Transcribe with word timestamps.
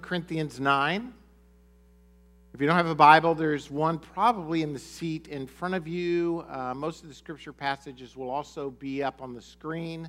Corinthians 0.00 0.60
9. 0.60 1.12
If 2.52 2.60
you 2.60 2.66
don't 2.66 2.76
have 2.76 2.86
a 2.86 2.94
Bible, 2.94 3.34
there's 3.34 3.70
one 3.70 3.98
probably 3.98 4.62
in 4.62 4.72
the 4.72 4.78
seat 4.78 5.26
in 5.28 5.46
front 5.46 5.74
of 5.74 5.88
you. 5.88 6.44
Uh, 6.48 6.72
most 6.74 7.02
of 7.02 7.08
the 7.08 7.14
scripture 7.14 7.52
passages 7.52 8.16
will 8.16 8.30
also 8.30 8.70
be 8.70 9.02
up 9.02 9.20
on 9.20 9.34
the 9.34 9.42
screen. 9.42 10.08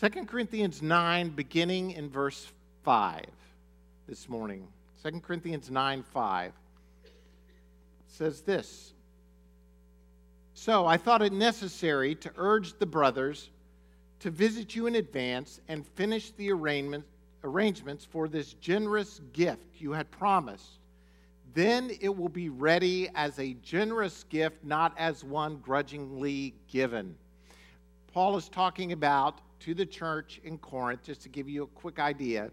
2 0.00 0.08
Corinthians 0.26 0.82
9, 0.82 1.30
beginning 1.30 1.92
in 1.92 2.08
verse 2.08 2.52
5 2.84 3.24
this 4.06 4.28
morning. 4.28 4.68
2 5.02 5.20
Corinthians 5.20 5.70
9 5.70 6.02
5 6.02 6.52
says 8.06 8.40
this 8.42 8.92
So 10.54 10.86
I 10.86 10.96
thought 10.96 11.22
it 11.22 11.32
necessary 11.32 12.14
to 12.16 12.30
urge 12.36 12.78
the 12.78 12.86
brothers 12.86 13.50
to 14.20 14.30
visit 14.30 14.74
you 14.74 14.86
in 14.86 14.94
advance 14.94 15.60
and 15.68 15.86
finish 15.86 16.30
the 16.32 16.50
arrangement 16.50 17.04
arrangements 17.44 18.04
for 18.04 18.26
this 18.26 18.54
generous 18.54 19.20
gift 19.32 19.66
you 19.78 19.92
had 19.92 20.10
promised. 20.10 20.80
Then 21.52 21.92
it 22.00 22.08
will 22.08 22.28
be 22.28 22.48
ready 22.48 23.08
as 23.14 23.38
a 23.38 23.54
generous 23.54 24.24
gift, 24.24 24.64
not 24.64 24.92
as 24.98 25.22
one 25.22 25.58
grudgingly 25.58 26.54
given. 26.66 27.14
Paul 28.12 28.36
is 28.36 28.48
talking 28.48 28.92
about 28.92 29.40
to 29.60 29.74
the 29.74 29.86
church 29.86 30.40
in 30.42 30.58
Corinth, 30.58 31.04
just 31.04 31.22
to 31.22 31.28
give 31.28 31.48
you 31.48 31.62
a 31.62 31.66
quick 31.68 32.00
idea, 32.00 32.50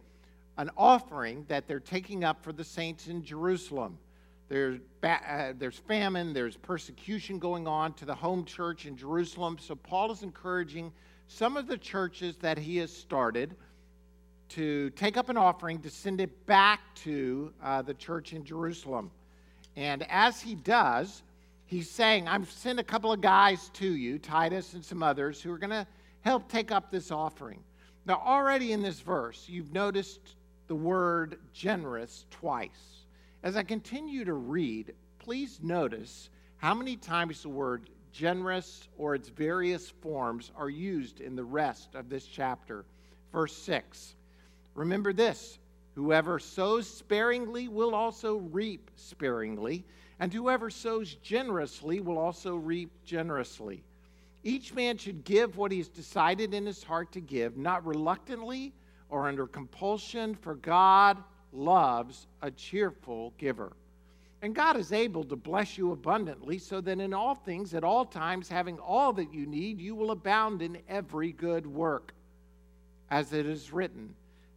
an 0.58 0.70
offering 0.78 1.46
that 1.48 1.68
they're 1.68 1.80
taking 1.80 2.24
up 2.24 2.44
for 2.44 2.54
the 2.54 2.64
saints 2.64 3.08
in 3.08 3.24
Jerusalem. 3.24 3.98
There's, 4.50 4.80
uh, 5.02 5.54
there's 5.58 5.78
famine, 5.78 6.34
there's 6.34 6.58
persecution 6.58 7.40
going 7.40 7.68
on 7.68 7.94
to 7.94 8.06
the 8.06 8.14
home 8.14 8.44
church 8.46 8.86
in 8.86 8.98
Jerusalem. 8.98 9.58
So 9.60 9.76
Paul 9.76 10.12
is 10.12 10.24
encouraging 10.24 10.92
some 11.28 11.58
of 11.58 11.68
the 11.68 11.78
churches 11.78 12.36
that 12.38 12.58
he 12.58 12.78
has 12.78 12.92
started 12.92 13.56
to 14.52 14.90
take 14.92 15.16
up 15.16 15.30
an 15.30 15.38
offering 15.38 15.80
to 15.80 15.90
send 15.90 16.20
it 16.20 16.46
back 16.46 16.94
to 16.96 17.54
uh, 17.64 17.82
the 17.82 17.94
church 17.94 18.34
in 18.34 18.44
Jerusalem. 18.44 19.10
And 19.78 20.06
as 20.10 20.42
he 20.42 20.56
does, 20.56 21.24
he's 21.66 21.90
saying, 21.90 22.28
I've 22.28 22.52
sent 22.52 22.78
a 22.78 22.84
couple 22.84 23.14
of 23.14 23.22
guys 23.22 23.70
to 23.76 23.96
you, 23.96 24.20
Titus 24.20 24.74
and 24.74 24.84
some 24.84 25.02
others, 25.02 25.42
who 25.42 25.52
are 25.54 25.58
going 25.58 25.70
to 25.70 25.88
help 26.22 26.50
take 26.50 26.70
up 26.70 26.92
this 26.92 27.12
offering. 27.12 27.64
Now, 28.06 28.22
already 28.26 28.74
in 28.74 28.82
this 28.82 29.00
verse, 29.00 29.46
you've 29.48 29.72
noticed 29.72 30.36
the 30.68 30.76
word 30.76 31.40
generous 31.54 32.26
twice. 32.30 33.06
As 33.44 33.56
I 33.56 33.64
continue 33.64 34.26
to 34.26 34.34
read, 34.34 34.94
please 35.18 35.60
notice 35.64 36.30
how 36.58 36.74
many 36.74 36.98
times 36.98 37.42
the 37.42 37.50
word 37.50 37.90
generous 38.12 38.90
or 38.98 39.16
its 39.16 39.30
various 39.30 39.90
forms 39.90 40.52
are 40.58 40.70
used 40.70 41.22
in 41.22 41.38
the 41.38 41.44
rest 41.44 41.96
of 41.96 42.10
this 42.10 42.26
chapter. 42.26 42.84
Verse 43.32 43.56
6 43.56 44.16
Remember 44.76 45.14
this 45.14 45.60
whoever 45.96 46.40
sows 46.40 46.88
sparingly 46.88 47.68
will 47.68 47.94
also 47.94 48.38
reap 48.38 48.90
sparingly, 48.96 49.84
and 50.20 50.34
whoever 50.34 50.70
sows 50.70 51.16
generously 51.16 52.00
will 52.00 52.18
also 52.18 52.56
reap 52.56 52.92
generously. 53.04 53.84
Each 54.44 54.74
man 54.74 54.98
should 54.98 55.24
give 55.24 55.58
what 55.58 55.72
he 55.72 55.78
has 55.80 55.90
decided 55.90 56.54
in 56.54 56.66
his 56.66 56.84
heart 56.84 57.12
to 57.12 57.22
give, 57.22 57.58
not 57.58 57.86
reluctantly 57.86 58.74
or 59.10 59.28
under 59.28 59.46
compulsion, 59.46 60.36
for 60.36 60.56
God 60.56 61.18
loves 61.52 62.28
a 62.42 62.50
cheerful 62.50 63.34
giver. 63.38 63.74
And 64.42 64.56
God 64.56 64.78
is 64.78 64.92
able 64.92 65.24
to 65.26 65.36
bless 65.36 65.78
you 65.78 65.92
abundantly, 65.92 66.58
so 66.58 66.82
that 66.82 67.00
in 67.00 67.14
all 67.14 67.36
things, 67.36 67.76
at 67.76 67.84
all 67.84 68.06
times, 68.06 68.50
having 68.50 68.80
all 68.80 69.14
that 69.14 69.32
you 69.32 69.46
need, 69.46 69.80
you 69.80 69.94
will 69.94 70.12
abound 70.12 70.64
in 70.64 70.80
every 70.90 71.32
good 71.34 71.68
work. 71.68 72.14
As 73.12 73.34
it 73.34 73.46
is 73.46 73.72
written, 73.72 74.16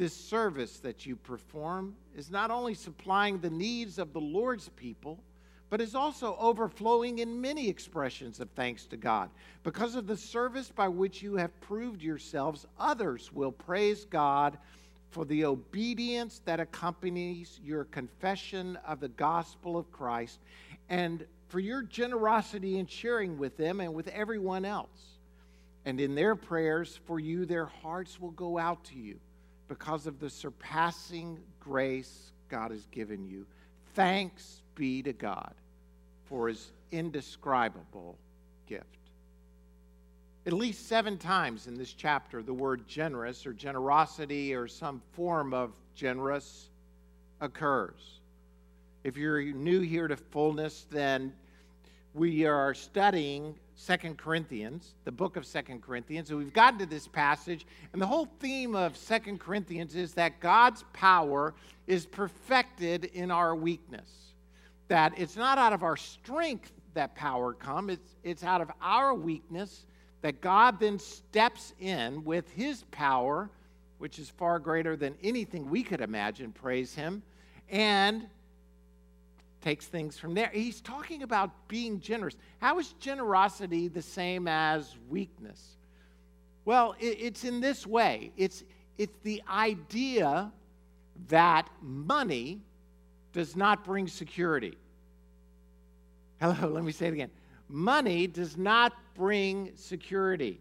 This 0.00 0.16
service 0.16 0.78
that 0.78 1.04
you 1.04 1.14
perform 1.14 1.94
is 2.16 2.30
not 2.30 2.50
only 2.50 2.72
supplying 2.72 3.38
the 3.38 3.50
needs 3.50 3.98
of 3.98 4.14
the 4.14 4.20
Lord's 4.20 4.70
people, 4.70 5.18
but 5.68 5.82
is 5.82 5.94
also 5.94 6.38
overflowing 6.40 7.18
in 7.18 7.38
many 7.38 7.68
expressions 7.68 8.40
of 8.40 8.48
thanks 8.52 8.86
to 8.86 8.96
God. 8.96 9.28
Because 9.62 9.96
of 9.96 10.06
the 10.06 10.16
service 10.16 10.72
by 10.74 10.88
which 10.88 11.20
you 11.20 11.36
have 11.36 11.60
proved 11.60 12.00
yourselves, 12.00 12.66
others 12.78 13.30
will 13.34 13.52
praise 13.52 14.06
God 14.06 14.56
for 15.10 15.26
the 15.26 15.44
obedience 15.44 16.40
that 16.46 16.60
accompanies 16.60 17.60
your 17.62 17.84
confession 17.84 18.78
of 18.86 19.00
the 19.00 19.08
gospel 19.08 19.76
of 19.76 19.92
Christ 19.92 20.40
and 20.88 21.26
for 21.48 21.60
your 21.60 21.82
generosity 21.82 22.78
in 22.78 22.86
sharing 22.86 23.36
with 23.36 23.54
them 23.58 23.80
and 23.80 23.92
with 23.92 24.08
everyone 24.08 24.64
else. 24.64 25.18
And 25.84 26.00
in 26.00 26.14
their 26.14 26.36
prayers 26.36 26.98
for 27.04 27.20
you, 27.20 27.44
their 27.44 27.66
hearts 27.66 28.18
will 28.18 28.30
go 28.30 28.56
out 28.56 28.82
to 28.84 28.94
you 28.94 29.20
because 29.70 30.08
of 30.08 30.18
the 30.18 30.28
surpassing 30.28 31.38
grace 31.60 32.32
God 32.48 32.72
has 32.72 32.86
given 32.86 33.24
you. 33.24 33.46
Thanks 33.94 34.62
be 34.74 35.00
to 35.04 35.12
God 35.12 35.54
for 36.24 36.48
his 36.48 36.72
indescribable 36.90 38.18
gift. 38.66 38.84
At 40.44 40.54
least 40.54 40.88
seven 40.88 41.16
times 41.18 41.68
in 41.68 41.74
this 41.74 41.92
chapter, 41.92 42.42
the 42.42 42.52
word 42.52 42.88
generous 42.88 43.46
or 43.46 43.52
generosity 43.52 44.52
or 44.52 44.66
some 44.66 45.00
form 45.12 45.54
of 45.54 45.72
generous 45.94 46.68
occurs. 47.40 48.18
If 49.04 49.16
you're 49.16 49.40
new 49.40 49.82
here 49.82 50.08
to 50.08 50.16
fullness, 50.16 50.84
then 50.90 51.32
we 52.12 52.44
are 52.44 52.74
studying 52.74 53.54
Second 53.80 54.18
Corinthians, 54.18 54.94
the 55.04 55.10
book 55.10 55.36
of 55.36 55.46
Second 55.46 55.80
Corinthians. 55.80 56.28
And 56.28 56.38
we've 56.38 56.52
gotten 56.52 56.78
to 56.80 56.86
this 56.86 57.08
passage, 57.08 57.66
and 57.94 58.02
the 58.02 58.06
whole 58.06 58.28
theme 58.38 58.74
of 58.74 58.94
Second 58.94 59.40
Corinthians 59.40 59.96
is 59.96 60.12
that 60.14 60.38
God's 60.38 60.84
power 60.92 61.54
is 61.86 62.04
perfected 62.04 63.06
in 63.06 63.30
our 63.30 63.56
weakness. 63.56 64.34
That 64.88 65.14
it's 65.16 65.34
not 65.34 65.56
out 65.56 65.72
of 65.72 65.82
our 65.82 65.96
strength 65.96 66.70
that 66.92 67.14
power 67.14 67.54
comes, 67.54 67.94
it's, 67.94 68.16
it's 68.22 68.44
out 68.44 68.60
of 68.60 68.70
our 68.82 69.14
weakness 69.14 69.86
that 70.20 70.42
God 70.42 70.78
then 70.78 70.98
steps 70.98 71.72
in 71.80 72.22
with 72.22 72.52
his 72.52 72.84
power, 72.90 73.48
which 73.96 74.18
is 74.18 74.28
far 74.28 74.58
greater 74.58 74.94
than 74.94 75.14
anything 75.22 75.70
we 75.70 75.82
could 75.82 76.02
imagine, 76.02 76.52
praise 76.52 76.94
him, 76.94 77.22
and 77.70 78.26
takes 79.60 79.86
things 79.86 80.18
from 80.18 80.34
there. 80.34 80.50
He's 80.52 80.80
talking 80.80 81.22
about 81.22 81.68
being 81.68 82.00
generous. 82.00 82.36
How 82.58 82.78
is 82.78 82.94
generosity 82.94 83.88
the 83.88 84.02
same 84.02 84.48
as 84.48 84.96
weakness? 85.08 85.76
Well, 86.64 86.94
it's 86.98 87.44
in 87.44 87.60
this 87.60 87.86
way 87.86 88.32
it's, 88.36 88.64
it's 88.98 89.16
the 89.22 89.42
idea 89.48 90.52
that 91.28 91.68
money 91.82 92.62
does 93.32 93.56
not 93.56 93.84
bring 93.84 94.08
security. 94.08 94.76
Hello, 96.40 96.68
let 96.72 96.84
me 96.84 96.92
say 96.92 97.08
it 97.08 97.12
again. 97.12 97.30
Money 97.68 98.26
does 98.26 98.56
not 98.56 98.92
bring 99.14 99.72
security. 99.76 100.60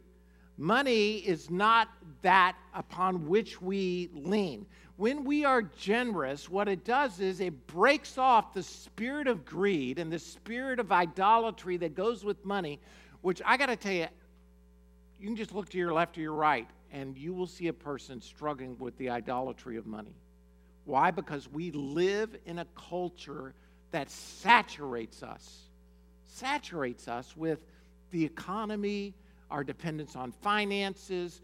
Money 0.58 1.18
is 1.18 1.50
not 1.50 1.88
that 2.22 2.56
upon 2.74 3.28
which 3.28 3.62
we 3.62 4.10
lean 4.14 4.66
when 5.00 5.24
we 5.24 5.46
are 5.46 5.62
generous, 5.62 6.50
what 6.50 6.68
it 6.68 6.84
does 6.84 7.22
is 7.22 7.40
it 7.40 7.68
breaks 7.68 8.18
off 8.18 8.54
the 8.54 8.62
spirit 8.62 9.28
of 9.28 9.46
greed 9.46 9.98
and 9.98 10.12
the 10.12 10.20
spirit 10.20 10.78
of 10.78 10.92
idolatry 10.92 11.78
that 11.78 11.96
goes 11.96 12.26
with 12.26 12.44
money, 12.44 12.82
which 13.22 13.42
I 13.46 13.56
got 13.56 13.68
to 13.68 13.78
tell 13.78 13.94
you, 13.94 14.08
you 15.18 15.28
can 15.28 15.38
just 15.38 15.56
look 15.56 15.70
to 15.70 15.78
your 15.78 15.94
left 15.94 16.18
or 16.18 16.22
your 16.22 16.34
right, 16.34 16.68
and 16.92 17.18
you 17.18 17.34
will 17.34 17.48
see 17.48 17.70
a 17.70 17.74
person 17.74 18.20
struggling 18.20 18.78
with 18.78 18.98
the 18.98 19.10
idolatry 19.10 19.78
of 19.78 19.88
money. 19.88 20.18
Why? 20.84 21.12
Because 21.12 21.48
we 21.48 21.72
live 21.72 22.36
in 22.46 22.60
a 22.60 22.66
culture 22.76 23.54
that 23.92 24.12
saturates 24.12 25.24
us, 25.24 25.60
saturates 26.28 27.08
us 27.08 27.38
with 27.38 27.60
the 28.12 28.26
economy, 28.26 29.14
our 29.50 29.64
dependence 29.64 30.18
on 30.18 30.34
finances, 30.34 31.40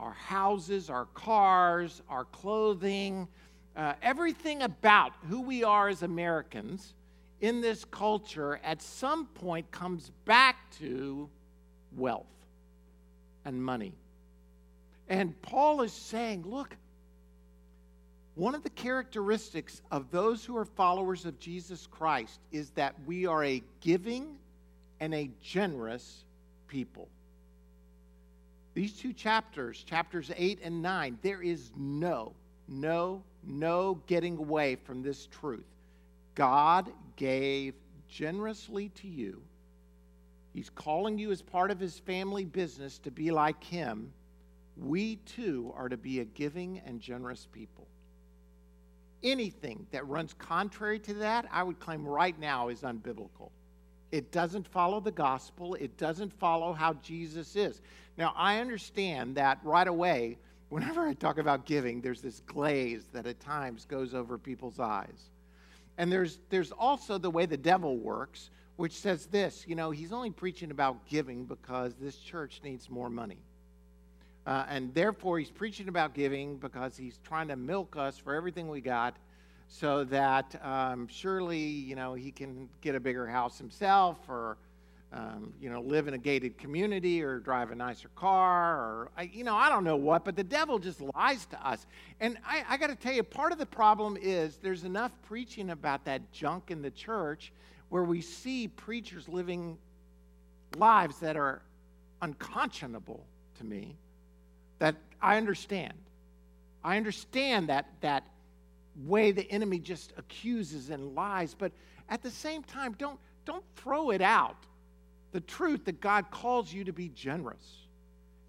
our 0.00 0.14
houses, 0.14 0.90
our 0.90 1.04
cars, 1.14 2.02
our 2.08 2.24
clothing, 2.24 3.28
uh, 3.76 3.92
everything 4.02 4.62
about 4.62 5.12
who 5.28 5.42
we 5.42 5.62
are 5.62 5.88
as 5.88 6.02
Americans 6.02 6.94
in 7.40 7.60
this 7.60 7.84
culture 7.84 8.60
at 8.64 8.82
some 8.82 9.26
point 9.26 9.70
comes 9.70 10.10
back 10.24 10.56
to 10.78 11.28
wealth 11.96 12.26
and 13.44 13.62
money. 13.62 13.92
And 15.08 15.40
Paul 15.42 15.82
is 15.82 15.92
saying, 15.92 16.44
look, 16.46 16.76
One 18.34 18.54
of 18.54 18.62
the 18.62 18.70
characteristics 18.70 19.82
of 19.90 20.10
those 20.10 20.44
who 20.44 20.56
are 20.56 20.64
followers 20.64 21.26
of 21.26 21.38
Jesus 21.38 21.86
Christ 21.86 22.40
is 22.52 22.70
that 22.70 22.94
we 23.04 23.26
are 23.26 23.44
a 23.44 23.62
giving 23.80 24.38
and 25.00 25.12
a 25.14 25.30
generous 25.42 26.24
people. 26.68 27.08
These 28.74 28.94
two 28.94 29.12
chapters, 29.12 29.82
chapters 29.82 30.30
8 30.36 30.60
and 30.62 30.80
9, 30.80 31.18
there 31.22 31.42
is 31.42 31.72
no, 31.76 32.34
no, 32.68 33.22
no 33.44 34.00
getting 34.06 34.38
away 34.38 34.76
from 34.76 35.02
this 35.02 35.26
truth. 35.26 35.66
God 36.34 36.90
gave 37.16 37.74
generously 38.08 38.90
to 38.90 39.08
you. 39.08 39.42
He's 40.52 40.70
calling 40.70 41.18
you 41.18 41.30
as 41.30 41.42
part 41.42 41.70
of 41.70 41.78
his 41.78 41.98
family 41.98 42.44
business 42.44 42.98
to 43.00 43.10
be 43.10 43.30
like 43.30 43.62
him. 43.62 44.12
We 44.76 45.16
too 45.16 45.72
are 45.76 45.88
to 45.88 45.96
be 45.96 46.20
a 46.20 46.24
giving 46.24 46.80
and 46.86 47.00
generous 47.00 47.46
people. 47.52 47.86
Anything 49.22 49.86
that 49.90 50.06
runs 50.08 50.34
contrary 50.34 50.98
to 51.00 51.14
that, 51.14 51.46
I 51.52 51.62
would 51.62 51.78
claim 51.78 52.06
right 52.06 52.38
now 52.38 52.68
is 52.68 52.80
unbiblical. 52.82 53.50
It 54.12 54.32
doesn't 54.32 54.66
follow 54.66 55.00
the 55.00 55.12
gospel, 55.12 55.74
it 55.74 55.96
doesn't 55.96 56.32
follow 56.32 56.72
how 56.72 56.94
Jesus 56.94 57.54
is. 57.54 57.80
Now, 58.16 58.32
I 58.36 58.58
understand 58.58 59.36
that 59.36 59.58
right 59.62 59.86
away, 59.86 60.38
whenever 60.68 61.06
I 61.06 61.14
talk 61.14 61.38
about 61.38 61.64
giving, 61.64 62.00
there's 62.00 62.20
this 62.20 62.40
glaze 62.40 63.04
that 63.12 63.26
at 63.26 63.40
times 63.40 63.84
goes 63.84 64.14
over 64.14 64.36
people's 64.36 64.80
eyes. 64.80 65.30
And 65.96 66.10
there's, 66.10 66.40
there's 66.48 66.72
also 66.72 67.18
the 67.18 67.30
way 67.30 67.46
the 67.46 67.56
devil 67.56 67.98
works, 67.98 68.50
which 68.76 68.94
says 68.94 69.26
this 69.26 69.64
you 69.68 69.74
know, 69.74 69.90
he's 69.90 70.12
only 70.12 70.30
preaching 70.30 70.70
about 70.70 71.06
giving 71.06 71.44
because 71.44 71.94
this 71.94 72.16
church 72.16 72.60
needs 72.64 72.90
more 72.90 73.10
money. 73.10 73.42
Uh, 74.46 74.64
and 74.68 74.92
therefore, 74.94 75.38
he's 75.38 75.50
preaching 75.50 75.88
about 75.88 76.14
giving 76.14 76.56
because 76.56 76.96
he's 76.96 77.18
trying 77.22 77.48
to 77.48 77.56
milk 77.56 77.96
us 77.96 78.18
for 78.18 78.34
everything 78.34 78.68
we 78.68 78.80
got 78.80 79.16
so 79.72 80.02
that 80.02 80.60
um, 80.64 81.06
surely, 81.06 81.58
you 81.58 81.94
know, 81.94 82.14
he 82.14 82.32
can 82.32 82.68
get 82.80 82.96
a 82.96 83.00
bigger 83.00 83.26
house 83.26 83.56
himself 83.56 84.18
or, 84.28 84.58
um, 85.12 85.52
you 85.60 85.70
know, 85.70 85.80
live 85.80 86.08
in 86.08 86.14
a 86.14 86.18
gated 86.18 86.58
community 86.58 87.22
or 87.22 87.38
drive 87.38 87.70
a 87.70 87.74
nicer 87.76 88.08
car 88.16 88.76
or, 88.78 89.10
you 89.32 89.44
know, 89.44 89.54
I 89.54 89.68
don't 89.68 89.84
know 89.84 89.94
what, 89.94 90.24
but 90.24 90.34
the 90.34 90.42
devil 90.42 90.80
just 90.80 91.00
lies 91.14 91.46
to 91.46 91.66
us. 91.66 91.86
And 92.18 92.36
I, 92.44 92.64
I 92.68 92.76
got 92.78 92.88
to 92.88 92.96
tell 92.96 93.12
you, 93.12 93.22
part 93.22 93.52
of 93.52 93.58
the 93.58 93.66
problem 93.66 94.18
is 94.20 94.56
there's 94.56 94.82
enough 94.82 95.12
preaching 95.28 95.70
about 95.70 96.04
that 96.06 96.32
junk 96.32 96.72
in 96.72 96.82
the 96.82 96.90
church 96.90 97.52
where 97.90 98.04
we 98.04 98.20
see 98.20 98.66
preachers 98.66 99.28
living 99.28 99.78
lives 100.76 101.20
that 101.20 101.36
are 101.36 101.62
unconscionable 102.22 103.24
to 103.58 103.64
me 103.64 103.96
that 104.80 104.96
I 105.22 105.36
understand. 105.36 105.94
I 106.82 106.96
understand 106.96 107.68
that, 107.68 107.86
that 108.00 108.24
way 109.06 109.32
the 109.32 109.50
enemy 109.50 109.78
just 109.78 110.12
accuses 110.16 110.90
and 110.90 111.14
lies, 111.14 111.54
but 111.54 111.72
at 112.08 112.22
the 112.22 112.30
same 112.30 112.62
time, 112.62 112.94
don't, 112.98 113.18
don't 113.44 113.64
throw 113.76 114.10
it 114.10 114.20
out. 114.20 114.66
The 115.32 115.40
truth 115.40 115.84
that 115.84 116.00
God 116.00 116.30
calls 116.30 116.72
you 116.72 116.84
to 116.84 116.92
be 116.92 117.08
generous 117.10 117.86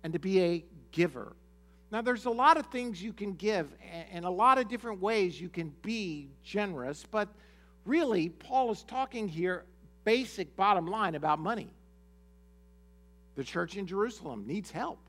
and 0.04 0.12
to 0.14 0.20
be 0.20 0.42
a 0.42 0.66
giver. 0.92 1.36
Now, 1.92 2.02
there's 2.02 2.26
a 2.26 2.32
lot 2.32 2.58
of 2.58 2.66
things 2.68 3.02
you 3.02 3.14
can 3.14 3.34
give 3.34 3.68
and 4.12 4.26
a 4.26 4.30
lot 4.30 4.58
of 4.58 4.68
different 4.68 5.02
ways 5.02 5.40
you 5.40 5.50
can 5.50 5.74
be 5.82 6.30
generous, 6.44 7.06
but 7.10 7.28
really, 7.86 8.30
Paul 8.30 8.72
is 8.72 8.84
talking 8.84 9.28
here, 9.28 9.66
basic 10.04 10.56
bottom 10.56 10.88
line, 10.88 11.16
about 11.16 11.40
money. 11.40 11.74
The 13.36 13.44
church 13.44 13.78
in 13.78 13.86
Jerusalem 13.86 14.46
needs 14.48 14.72
help. 14.72 15.00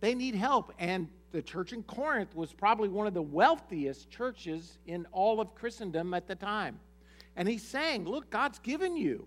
They 0.00 0.14
need 0.14 0.34
help. 0.34 0.72
And 0.78 1.08
the 1.34 1.42
church 1.42 1.72
in 1.72 1.82
Corinth 1.82 2.32
was 2.36 2.52
probably 2.52 2.88
one 2.88 3.08
of 3.08 3.12
the 3.12 3.20
wealthiest 3.20 4.08
churches 4.08 4.78
in 4.86 5.04
all 5.10 5.40
of 5.40 5.52
Christendom 5.56 6.14
at 6.14 6.28
the 6.28 6.36
time. 6.36 6.78
And 7.34 7.48
he's 7.48 7.66
saying, 7.66 8.04
Look, 8.04 8.30
God's 8.30 8.60
given 8.60 8.96
you 8.96 9.26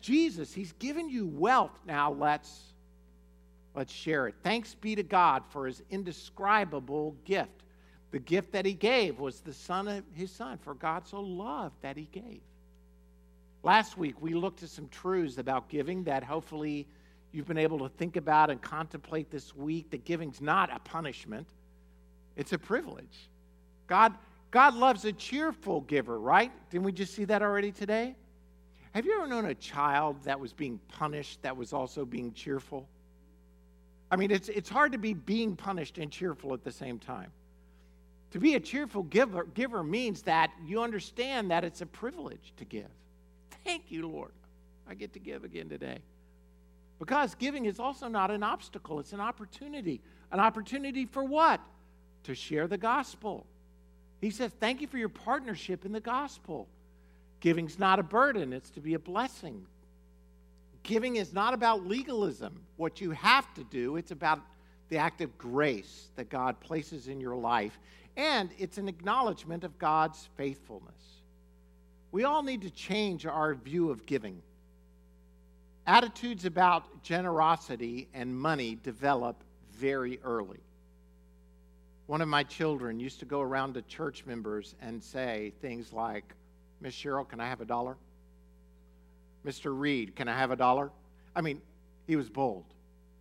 Jesus, 0.00 0.54
he's 0.54 0.72
given 0.74 1.08
you 1.08 1.26
wealth. 1.26 1.76
Now 1.84 2.12
let's 2.12 2.72
let's 3.74 3.92
share 3.92 4.28
it. 4.28 4.36
Thanks 4.44 4.76
be 4.76 4.94
to 4.94 5.02
God 5.02 5.42
for 5.50 5.66
his 5.66 5.82
indescribable 5.90 7.16
gift. 7.24 7.64
The 8.12 8.20
gift 8.20 8.52
that 8.52 8.64
he 8.64 8.72
gave 8.72 9.18
was 9.18 9.40
the 9.40 9.52
son 9.52 9.88
of 9.88 10.04
his 10.14 10.30
son, 10.30 10.56
for 10.58 10.74
God 10.74 11.04
so 11.04 11.20
loved 11.20 11.74
that 11.82 11.96
he 11.96 12.08
gave. 12.12 12.42
Last 13.64 13.98
week 13.98 14.14
we 14.22 14.34
looked 14.34 14.62
at 14.62 14.68
some 14.68 14.88
truths 14.88 15.38
about 15.38 15.68
giving 15.68 16.04
that 16.04 16.22
hopefully 16.22 16.86
you've 17.32 17.46
been 17.46 17.58
able 17.58 17.78
to 17.80 17.88
think 17.88 18.16
about 18.16 18.50
and 18.50 18.60
contemplate 18.60 19.30
this 19.30 19.54
week 19.54 19.90
that 19.90 20.04
giving's 20.04 20.40
not 20.40 20.74
a 20.74 20.78
punishment, 20.80 21.48
it's 22.36 22.52
a 22.52 22.58
privilege. 22.58 23.28
God, 23.86 24.14
God 24.50 24.74
loves 24.74 25.04
a 25.04 25.12
cheerful 25.12 25.80
giver, 25.82 26.18
right? 26.18 26.52
Didn't 26.70 26.84
we 26.84 26.92
just 26.92 27.14
see 27.14 27.24
that 27.24 27.42
already 27.42 27.72
today? 27.72 28.14
Have 28.92 29.04
you 29.04 29.14
ever 29.18 29.26
known 29.26 29.46
a 29.46 29.54
child 29.54 30.22
that 30.24 30.38
was 30.40 30.52
being 30.52 30.80
punished 30.88 31.42
that 31.42 31.56
was 31.56 31.72
also 31.72 32.04
being 32.04 32.32
cheerful? 32.32 32.88
I 34.10 34.16
mean, 34.16 34.30
it's, 34.30 34.48
it's 34.48 34.68
hard 34.68 34.92
to 34.92 34.98
be 34.98 35.12
being 35.12 35.54
punished 35.56 35.98
and 35.98 36.10
cheerful 36.10 36.54
at 36.54 36.64
the 36.64 36.72
same 36.72 36.98
time. 36.98 37.30
To 38.32 38.38
be 38.38 38.54
a 38.54 38.60
cheerful 38.60 39.02
giver, 39.04 39.44
giver 39.44 39.82
means 39.82 40.22
that 40.22 40.50
you 40.66 40.82
understand 40.82 41.50
that 41.50 41.64
it's 41.64 41.80
a 41.80 41.86
privilege 41.86 42.52
to 42.56 42.64
give. 42.64 42.88
Thank 43.64 43.90
you, 43.90 44.06
Lord. 44.08 44.32
I 44.88 44.94
get 44.94 45.12
to 45.14 45.18
give 45.18 45.44
again 45.44 45.68
today. 45.68 45.98
Because 46.98 47.34
giving 47.34 47.66
is 47.66 47.78
also 47.78 48.08
not 48.08 48.30
an 48.30 48.42
obstacle, 48.42 48.98
it's 48.98 49.12
an 49.12 49.20
opportunity. 49.20 50.00
An 50.32 50.40
opportunity 50.40 51.06
for 51.06 51.24
what? 51.24 51.60
To 52.24 52.34
share 52.34 52.66
the 52.66 52.78
gospel. 52.78 53.46
He 54.20 54.30
says, 54.30 54.52
Thank 54.58 54.80
you 54.80 54.86
for 54.88 54.98
your 54.98 55.08
partnership 55.08 55.84
in 55.84 55.92
the 55.92 56.00
gospel. 56.00 56.68
Giving's 57.40 57.78
not 57.78 57.98
a 57.98 58.02
burden, 58.02 58.52
it's 58.52 58.70
to 58.70 58.80
be 58.80 58.94
a 58.94 58.98
blessing. 58.98 59.64
Giving 60.82 61.16
is 61.16 61.32
not 61.32 61.54
about 61.54 61.86
legalism, 61.86 62.62
what 62.76 63.00
you 63.00 63.12
have 63.12 63.52
to 63.54 63.64
do, 63.64 63.96
it's 63.96 64.10
about 64.10 64.40
the 64.88 64.96
act 64.96 65.20
of 65.20 65.36
grace 65.38 66.08
that 66.16 66.30
God 66.30 66.58
places 66.60 67.08
in 67.08 67.20
your 67.20 67.36
life, 67.36 67.78
and 68.16 68.50
it's 68.58 68.78
an 68.78 68.88
acknowledgement 68.88 69.64
of 69.64 69.78
God's 69.78 70.28
faithfulness. 70.36 71.22
We 72.10 72.24
all 72.24 72.42
need 72.42 72.62
to 72.62 72.70
change 72.70 73.26
our 73.26 73.54
view 73.54 73.90
of 73.90 74.06
giving. 74.06 74.42
Attitudes 75.88 76.44
about 76.44 77.02
generosity 77.02 78.08
and 78.12 78.38
money 78.38 78.78
develop 78.82 79.42
very 79.72 80.20
early. 80.22 80.60
One 82.08 82.20
of 82.20 82.28
my 82.28 82.42
children 82.42 83.00
used 83.00 83.20
to 83.20 83.24
go 83.24 83.40
around 83.40 83.72
to 83.72 83.80
church 83.80 84.26
members 84.26 84.74
and 84.82 85.02
say 85.02 85.54
things 85.62 85.90
like, 85.90 86.34
Miss 86.82 86.94
Cheryl, 86.94 87.26
can 87.26 87.40
I 87.40 87.48
have 87.48 87.62
a 87.62 87.64
dollar? 87.64 87.96
Mr. 89.46 89.72
Reed, 89.74 90.14
can 90.14 90.28
I 90.28 90.36
have 90.36 90.50
a 90.50 90.56
dollar? 90.56 90.90
I 91.34 91.40
mean, 91.40 91.62
he 92.06 92.16
was 92.16 92.28
bold 92.28 92.66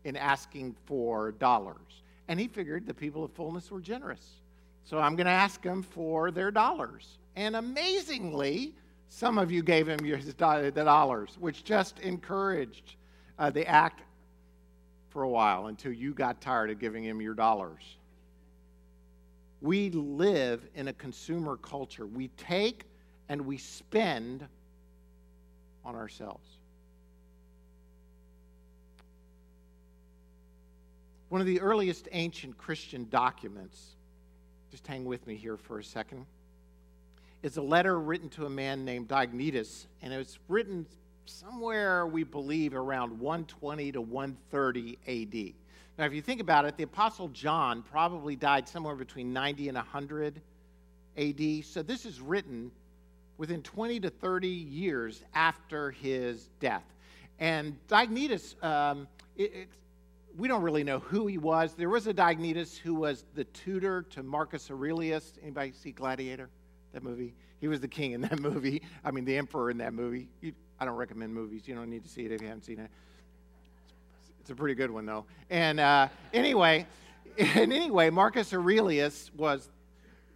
in 0.03 0.17
asking 0.17 0.75
for 0.85 1.31
dollars. 1.31 2.01
And 2.27 2.37
he 2.37 2.49
figured 2.49 2.85
the 2.85 2.93
people 2.93 3.23
of 3.23 3.31
fullness 3.31 3.71
were 3.71 3.79
generous. 3.79 4.41
So 4.83 4.99
I'm 4.99 5.15
going 5.15 5.27
to 5.27 5.31
ask 5.31 5.61
them 5.61 5.83
for 5.83 6.31
their 6.31 6.51
dollars. 6.51 7.17
And 7.37 7.55
amazingly, 7.55 8.73
some 9.09 9.37
of 9.37 9.51
you 9.51 9.63
gave 9.63 9.87
him 9.87 10.05
your, 10.05 10.19
the 10.19 10.33
dollars, 10.33 11.37
which 11.39 11.63
just 11.63 11.99
encouraged 11.99 12.95
uh, 13.39 13.49
the 13.49 13.67
act 13.67 14.01
for 15.09 15.23
a 15.23 15.29
while 15.29 15.67
until 15.67 15.91
you 15.91 16.13
got 16.13 16.41
tired 16.41 16.69
of 16.69 16.79
giving 16.79 17.03
him 17.03 17.21
your 17.21 17.33
dollars. 17.33 17.97
We 19.61 19.89
live 19.89 20.61
in 20.75 20.89
a 20.89 20.93
consumer 20.93 21.57
culture. 21.57 22.05
We 22.05 22.27
take 22.37 22.83
and 23.29 23.41
we 23.41 23.57
spend 23.57 24.47
on 25.83 25.95
ourselves. 25.95 26.47
One 31.29 31.41
of 31.41 31.47
the 31.47 31.59
earliest 31.59 32.07
ancient 32.11 32.57
Christian 32.57 33.07
documents, 33.09 33.95
just 34.69 34.85
hang 34.85 35.05
with 35.05 35.25
me 35.27 35.35
here 35.35 35.57
for 35.57 35.79
a 35.79 35.83
second 35.83 36.25
is 37.47 37.55
a 37.55 37.61
letter 37.61 37.97
written 37.97 38.27
to 38.27 38.45
a 38.45 38.49
man 38.49 38.83
named 38.83 39.07
Diognetus, 39.07 39.85
and 40.01 40.11
it 40.11 40.17
was 40.17 40.37
written 40.49 40.85
somewhere, 41.25 42.05
we 42.05 42.25
believe, 42.25 42.75
around 42.75 43.17
120 43.17 43.93
to 43.93 44.01
130 44.01 44.97
AD. 45.07 45.53
Now, 45.97 46.05
if 46.05 46.13
you 46.13 46.21
think 46.21 46.41
about 46.41 46.65
it, 46.65 46.75
the 46.75 46.83
Apostle 46.83 47.29
John 47.29 47.83
probably 47.83 48.35
died 48.35 48.67
somewhere 48.67 48.95
between 48.95 49.31
90 49.31 49.69
and 49.69 49.77
100 49.77 50.41
AD. 51.17 51.63
So 51.63 51.81
this 51.81 52.05
is 52.05 52.19
written 52.19 52.69
within 53.37 53.63
20 53.63 54.01
to 54.01 54.09
30 54.09 54.47
years 54.49 55.23
after 55.33 55.91
his 55.91 56.49
death. 56.59 56.83
And 57.39 57.77
Diognetus, 57.87 58.61
um, 58.61 59.07
it, 59.37 59.53
it, 59.53 59.67
we 60.37 60.49
don't 60.49 60.63
really 60.63 60.83
know 60.83 60.99
who 60.99 61.27
he 61.27 61.37
was. 61.37 61.75
There 61.75 61.89
was 61.89 62.07
a 62.07 62.13
Diognetus 62.13 62.77
who 62.77 62.93
was 62.93 63.23
the 63.35 63.45
tutor 63.45 64.01
to 64.09 64.21
Marcus 64.21 64.69
Aurelius. 64.69 65.31
Anybody 65.41 65.71
see 65.71 65.93
Gladiator? 65.93 66.49
That 66.97 67.03
movie. 67.07 67.35
He 67.59 67.67
was 67.67 67.79
the 67.79 67.87
king 67.87 68.13
in 68.13 68.21
that 68.21 68.39
movie. 68.41 68.81
I 69.05 69.11
mean, 69.11 69.23
the 69.23 69.37
emperor 69.37 69.69
in 69.69 69.77
that 69.77 69.93
movie. 69.93 70.27
You, 70.41 70.53
I 70.79 70.85
don't 70.85 70.95
recommend 70.95 71.33
movies. 71.33 71.67
You 71.67 71.75
don't 71.75 71.89
need 71.89 72.03
to 72.03 72.09
see 72.09 72.25
it 72.25 72.31
if 72.31 72.41
you 72.41 72.47
haven't 72.47 72.65
seen 72.65 72.79
it. 72.79 72.89
It's 74.41 74.49
a 74.49 74.55
pretty 74.55 74.73
good 74.73 74.89
one, 74.89 75.05
though. 75.05 75.25
And 75.49 75.79
uh, 75.79 76.07
anyway, 76.33 76.87
and 77.37 77.71
anyway, 77.71 78.09
Marcus 78.09 78.51
Aurelius 78.51 79.31
was 79.35 79.69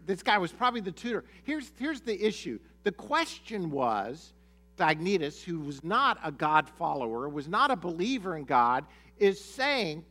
this 0.05 0.21
guy 0.21 0.37
was 0.37 0.51
probably 0.51 0.81
the 0.81 0.91
tutor. 0.91 1.23
Here's, 1.43 1.71
here's 1.79 2.01
the 2.01 2.23
issue 2.23 2.59
the 2.83 2.91
question 2.91 3.71
was 3.71 4.33
Diognetus, 4.77 5.43
who 5.43 5.59
was 5.61 5.83
not 5.83 6.19
a 6.23 6.31
God 6.31 6.69
follower, 6.69 7.27
was 7.27 7.47
not 7.47 7.71
a 7.71 7.75
believer 7.75 8.37
in 8.37 8.43
God, 8.43 8.85
is 9.17 9.43
saying 9.43 10.03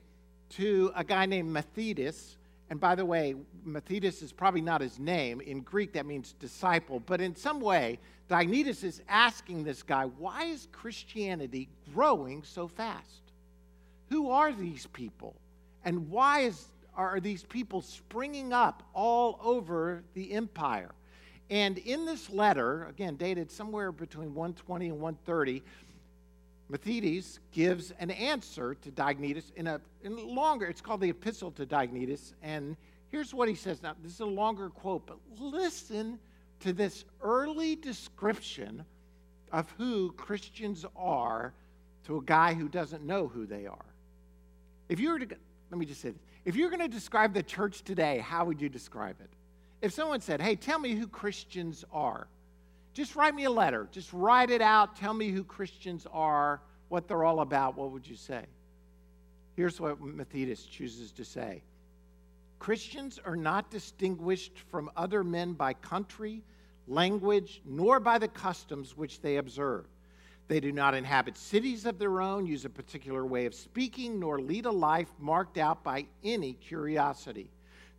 to 0.51 0.91
a 0.97 1.05
guy 1.05 1.27
named 1.27 1.51
Methodius, 1.51 2.37
and 2.71 2.79
by 2.79 2.95
the 2.95 3.05
way, 3.05 3.35
Methodius 3.65 4.23
is 4.23 4.33
probably 4.33 4.61
not 4.61 4.81
his 4.81 5.01
name. 5.01 5.41
In 5.41 5.61
Greek, 5.61 5.93
that 5.95 6.07
means 6.07 6.35
disciple. 6.35 7.01
But 7.01 7.21
in 7.21 7.35
some 7.35 7.61
way, 7.61 7.99
Diognetus 8.29 8.85
is 8.85 9.03
asking 9.09 9.65
this 9.65 9.83
guy, 9.83 10.05
why 10.05 10.45
is 10.45 10.69
Christianity 10.71 11.69
growing 11.93 12.45
so 12.45 12.69
fast? 12.69 13.33
Who 14.09 14.31
are 14.31 14.53
these 14.53 14.87
people? 14.87 15.35
And 15.85 16.09
why 16.11 16.41
is, 16.43 16.67
are 16.95 17.19
these 17.19 17.43
people 17.43 17.83
springing 17.83 18.53
up 18.53 18.85
all 18.95 19.41
over 19.43 20.05
the 20.15 20.33
empire? 20.33 20.93
And 21.51 21.79
in 21.79 22.07
this 22.07 22.31
letter, 22.31 22.85
again, 22.85 23.17
dated 23.17 23.51
somewhere 23.51 23.91
between 23.91 24.33
120 24.33 24.91
and 24.91 25.01
130, 25.01 25.65
Methodius 26.71 27.41
gives 27.51 27.91
an 27.99 28.11
answer 28.13 28.75
to 28.77 28.91
Diognetus 28.93 29.53
in 29.57 29.67
a, 29.67 29.81
in 30.05 30.17
longer, 30.17 30.67
it's 30.67 30.81
called 30.81 31.01
the 31.01 31.11
Epistle 31.11 31.51
to 31.53 31.67
Diognetus. 31.67 32.35
And 32.43 32.77
here's 33.09 33.35
what 33.35 33.49
he 33.49 33.57
says. 33.57 33.83
Now, 33.83 33.97
this 34.03 34.15
is 34.15 34.21
a 34.21 34.27
longer 34.27 34.71
quote, 34.71 35.05
but 35.05 35.19
listen 35.41 36.21
to 36.61 36.73
this 36.73 37.05
early 37.21 37.75
description 37.75 38.85
of 39.51 39.69
who 39.79 40.13
Christians 40.13 40.87
are 40.95 41.53
to 42.05 42.19
a 42.19 42.23
guy 42.23 42.55
who 42.55 42.69
doesn't 42.69 43.05
know 43.05 43.27
who 43.27 43.47
they 43.47 43.67
are. 43.67 43.85
If 44.89 45.01
you 45.01 45.11
were 45.11 45.19
to, 45.19 45.37
let 45.71 45.79
me 45.79 45.87
just 45.87 46.01
say 46.01 46.11
this. 46.11 46.23
If 46.45 46.55
you're 46.55 46.71
going 46.71 46.81
to 46.81 46.89
describe 46.89 47.35
the 47.35 47.43
church 47.43 47.83
today, 47.83 48.19
how 48.19 48.45
would 48.45 48.61
you 48.61 48.69
describe 48.69 49.17
it? 49.21 49.31
If 49.83 49.93
someone 49.93 50.21
said, 50.21 50.41
hey, 50.41 50.55
tell 50.55 50.79
me 50.79 50.95
who 50.95 51.09
Christians 51.09 51.85
are, 51.93 52.29
just 52.93 53.17
write 53.17 53.35
me 53.35 53.45
a 53.45 53.51
letter. 53.51 53.89
Just 53.93 54.13
write 54.13 54.51
it 54.51 54.63
out. 54.63 54.97
Tell 54.97 55.15
me 55.15 55.31
who 55.31 55.45
Christians 55.45 56.07
are, 56.13 56.61
what 56.89 57.07
they're 57.07 57.25
all 57.25 57.41
about. 57.41 57.77
What 57.77 57.93
would 57.93 58.07
you 58.07 58.17
say? 58.17 58.45
Here's 59.57 59.81
what 59.81 60.01
Methodius 60.01 60.65
chooses 60.65 61.13
to 61.13 61.25
say 61.25 61.63
Christians 62.59 63.19
are 63.25 63.37
not 63.37 63.71
distinguished 63.71 64.59
from 64.71 64.91
other 64.97 65.25
men 65.25 65.53
by 65.53 65.75
country, 65.75 66.43
language, 66.87 67.63
nor 67.65 68.01
by 68.01 68.19
the 68.19 68.29
customs 68.29 68.97
which 68.97 69.21
they 69.21 69.37
observe. 69.37 69.87
They 70.49 70.59
do 70.59 70.73
not 70.73 70.95
inhabit 70.95 71.37
cities 71.37 71.87
of 71.87 71.99
their 71.99 72.21
own, 72.21 72.45
use 72.45 72.65
a 72.65 72.71
particular 72.71 73.25
way 73.25 73.47
of 73.47 73.55
speaking, 73.55 74.19
nor 74.19 74.41
lead 74.41 74.67
a 74.67 74.71
life 74.71 75.09
marked 75.19 75.59
out 75.59 75.85
by 75.85 76.07
any 76.25 76.55
curiosity. 76.55 77.51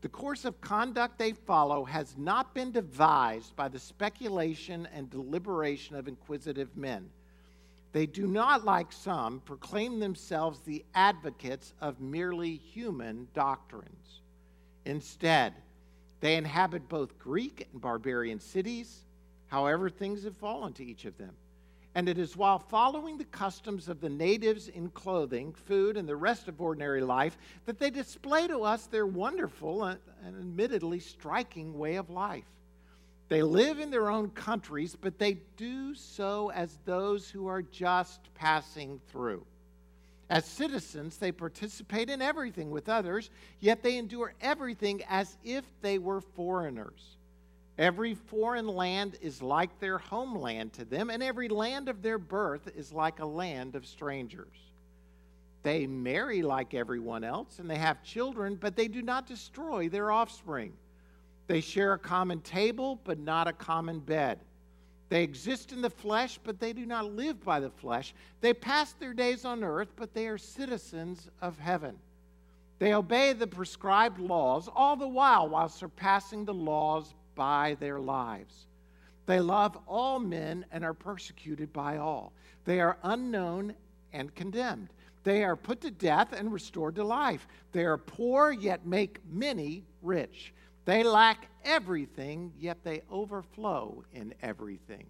The 0.02 0.10
course 0.10 0.46
of 0.46 0.60
conduct 0.62 1.20
they 1.20 1.34
follow 1.34 1.86
has 1.86 2.18
not 2.18 2.56
been 2.56 2.72
devised 2.72 3.56
by 3.56 3.68
the 3.68 3.80
speculation 3.80 4.88
and 4.94 5.10
deliberation 5.10 5.96
of 5.96 6.08
inquisitive 6.08 6.76
men. 6.76 7.10
They 7.92 8.08
do 8.08 8.26
not, 8.26 8.66
like 8.66 8.92
some, 8.92 9.42
proclaim 9.42 10.00
themselves 10.00 10.60
the 10.62 10.84
advocates 10.96 11.74
of 11.82 12.02
merely 12.02 12.56
human 12.56 13.28
doctrines. 13.34 14.22
Instead, 14.86 15.54
they 16.20 16.36
inhabit 16.36 16.90
both 16.90 17.20
Greek 17.20 17.68
and 17.72 17.82
barbarian 17.82 18.40
cities, 18.40 19.02
however, 19.48 19.90
things 19.90 20.24
have 20.24 20.38
fallen 20.38 20.74
to 20.74 20.86
each 20.86 21.06
of 21.06 21.18
them. 21.18 21.36
And 21.94 22.08
it 22.08 22.18
is 22.18 22.38
while 22.38 22.60
following 22.60 23.18
the 23.18 23.26
customs 23.26 23.90
of 23.90 24.00
the 24.00 24.10
natives 24.10 24.70
in 24.70 24.90
clothing, 24.92 25.54
food, 25.54 25.98
and 25.98 26.08
the 26.08 26.16
rest 26.16 26.48
of 26.48 26.62
ordinary 26.62 27.02
life 27.02 27.38
that 27.66 27.80
they 27.80 27.90
display 27.90 28.48
to 28.48 28.64
us 28.64 28.86
their 28.88 29.06
wonderful 29.06 29.84
and, 29.84 30.00
admittedly 30.26 31.00
striking 31.00 31.78
way 31.78 31.96
of 31.96 32.10
life. 32.10 32.46
They 33.28 33.44
live 33.44 33.80
in 33.80 33.92
their 33.92 34.10
own 34.10 34.30
countries, 34.30 34.96
but 35.00 35.18
they 35.18 35.38
do 35.58 35.96
so 35.96 36.52
as 36.52 36.78
those 36.86 37.30
who 37.30 37.48
are 37.48 37.62
just 37.62 38.34
passing 38.36 39.00
through. 39.10 39.46
As 40.30 40.46
citizens, 40.46 41.18
they 41.18 41.34
participate 41.34 42.10
in 42.10 42.22
everything 42.22 42.72
with 42.72 42.88
others, 42.88 43.30
yet 43.60 43.84
they 43.84 43.98
endure 43.98 44.34
everything 44.42 45.04
as 45.10 45.38
if 45.44 45.66
they 45.82 45.98
were 45.98 46.22
foreigners. 46.22 47.18
Every 47.78 48.14
foreign 48.14 48.68
land 48.68 49.18
is 49.22 49.42
like 49.42 49.80
their 49.80 49.98
homeland 49.98 50.74
to 50.74 50.86
them, 50.86 51.10
and 51.10 51.24
every 51.24 51.48
land 51.48 51.90
of 51.90 52.02
their 52.02 52.18
birth 52.18 52.70
is 52.76 52.92
like 52.92 53.20
a 53.20 53.26
land 53.26 53.76
of 53.76 53.86
strangers. 53.86 54.58
They 55.64 55.88
marry 55.88 56.42
like 56.42 56.74
everyone 56.74 57.24
else, 57.24 57.60
and 57.60 57.70
they 57.70 57.78
have 57.78 58.04
children, 58.04 58.56
but 58.56 58.76
they 58.76 58.88
do 58.88 59.02
not 59.02 59.28
destroy 59.28 59.90
their 59.90 60.12
offspring. 60.12 60.74
They 61.48 61.62
share 61.62 61.94
a 61.94 62.00
common 62.00 62.42
table, 62.42 63.00
but 63.04 63.20
not 63.20 63.48
a 63.48 63.54
common 63.54 64.00
bed. 64.00 64.40
They 65.10 65.24
exist 65.24 65.72
in 65.72 65.82
the 65.82 65.90
flesh, 65.90 66.40
but 66.44 66.60
they 66.60 66.74
do 66.74 66.86
not 66.86 67.14
live 67.14 67.44
by 67.44 67.60
the 67.60 67.70
flesh. 67.70 68.14
They 68.40 68.54
pass 68.54 68.94
their 68.94 69.14
days 69.14 69.44
on 69.44 69.64
earth, 69.64 69.90
but 69.96 70.14
they 70.14 70.28
are 70.28 70.38
citizens 70.38 71.30
of 71.42 71.60
heaven. 71.60 71.98
They 72.80 72.94
obey 72.94 73.34
the 73.34 73.48
prescribed 73.48 74.20
laws, 74.20 74.70
all 74.74 74.96
the 74.96 75.08
while 75.08 75.50
while 75.50 75.70
surpassing 75.70 76.46
the 76.46 76.54
laws 76.54 77.14
by 77.36 77.76
their 77.80 78.00
lives. 78.00 78.68
They 79.26 79.40
love 79.40 79.78
all 79.88 80.20
men 80.20 80.66
and 80.72 80.84
are 80.84 80.94
persecuted 80.94 81.72
by 81.72 81.98
all. 81.98 82.34
They 82.66 82.80
are 82.80 82.98
unknown 83.04 83.76
and 84.14 84.34
condemned. 84.36 84.90
They 85.24 85.44
are 85.44 85.56
put 85.56 85.82
to 85.82 85.92
death 85.92 86.34
and 86.34 86.52
restored 86.52 86.96
to 86.96 87.04
life. 87.04 87.48
They 87.72 87.86
are 87.86 87.98
poor, 87.98 88.52
yet 88.52 88.86
make 88.86 89.20
many 89.30 89.84
rich. 90.02 90.54
They 90.86 91.04
lack 91.04 91.48
everything, 91.64 92.54
yet 92.58 92.84
they 92.84 93.04
overflow 93.10 94.04
in 94.14 94.34
everything. 94.42 95.06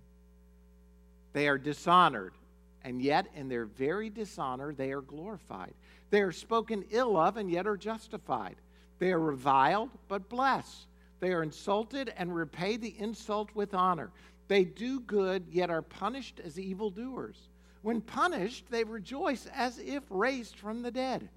They 1.33 1.47
are 1.47 1.57
dishonored, 1.57 2.33
and 2.83 3.01
yet 3.01 3.27
in 3.35 3.47
their 3.47 3.65
very 3.65 4.09
dishonor 4.09 4.73
they 4.73 4.91
are 4.91 5.01
glorified. 5.01 5.73
They 6.09 6.21
are 6.21 6.33
spoken 6.33 6.83
ill 6.91 7.15
of, 7.15 7.37
and 7.37 7.49
yet 7.49 7.65
are 7.65 7.77
justified. 7.77 8.57
They 8.99 9.13
are 9.13 9.19
reviled, 9.19 9.89
but 10.09 10.27
blessed. 10.27 10.87
They 11.21 11.31
are 11.31 11.43
insulted 11.43 12.11
and 12.17 12.35
repay 12.35 12.75
the 12.75 12.95
insult 12.99 13.51
with 13.55 13.73
honor. 13.73 14.11
They 14.47 14.65
do 14.65 14.99
good, 14.99 15.45
yet 15.49 15.69
are 15.69 15.83
punished 15.83 16.41
as 16.43 16.59
evildoers. 16.59 17.37
When 17.83 18.01
punished, 18.01 18.65
they 18.69 18.83
rejoice 18.83 19.47
as 19.53 19.79
if 19.79 20.03
raised 20.09 20.57
from 20.57 20.81
the 20.81 20.91
dead. 20.91 21.29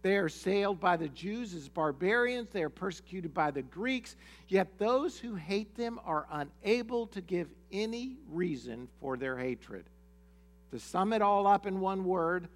They 0.00 0.16
are 0.16 0.26
assailed 0.26 0.80
by 0.80 0.96
the 0.96 1.08
Jews 1.08 1.54
as 1.54 1.68
barbarians. 1.68 2.48
They 2.50 2.62
are 2.62 2.70
persecuted 2.70 3.34
by 3.34 3.50
the 3.50 3.62
Greeks. 3.62 4.16
Yet 4.48 4.78
those 4.78 5.18
who 5.18 5.34
hate 5.34 5.74
them 5.76 6.00
are 6.04 6.26
unable 6.30 7.06
to 7.08 7.20
give 7.20 7.48
any 7.70 8.16
reason 8.30 8.88
for 9.00 9.16
their 9.16 9.36
hatred. 9.36 9.84
To 10.70 10.78
sum 10.78 11.12
it 11.12 11.20
all 11.22 11.46
up 11.46 11.66
in 11.66 11.80
one 11.80 12.04
word, 12.04 12.48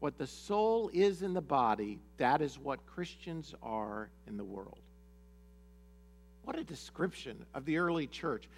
what 0.00 0.18
the 0.18 0.26
soul 0.26 0.90
is 0.92 1.22
in 1.22 1.32
the 1.32 1.40
body, 1.40 1.98
that 2.18 2.42
is 2.42 2.58
what 2.58 2.84
Christians 2.86 3.54
are 3.62 4.10
in 4.26 4.36
the 4.36 4.44
world. 4.44 4.80
What 6.44 6.58
a 6.58 6.64
description 6.64 7.44
of 7.54 7.64
the 7.64 7.78
early 7.78 8.06
church. 8.06 8.48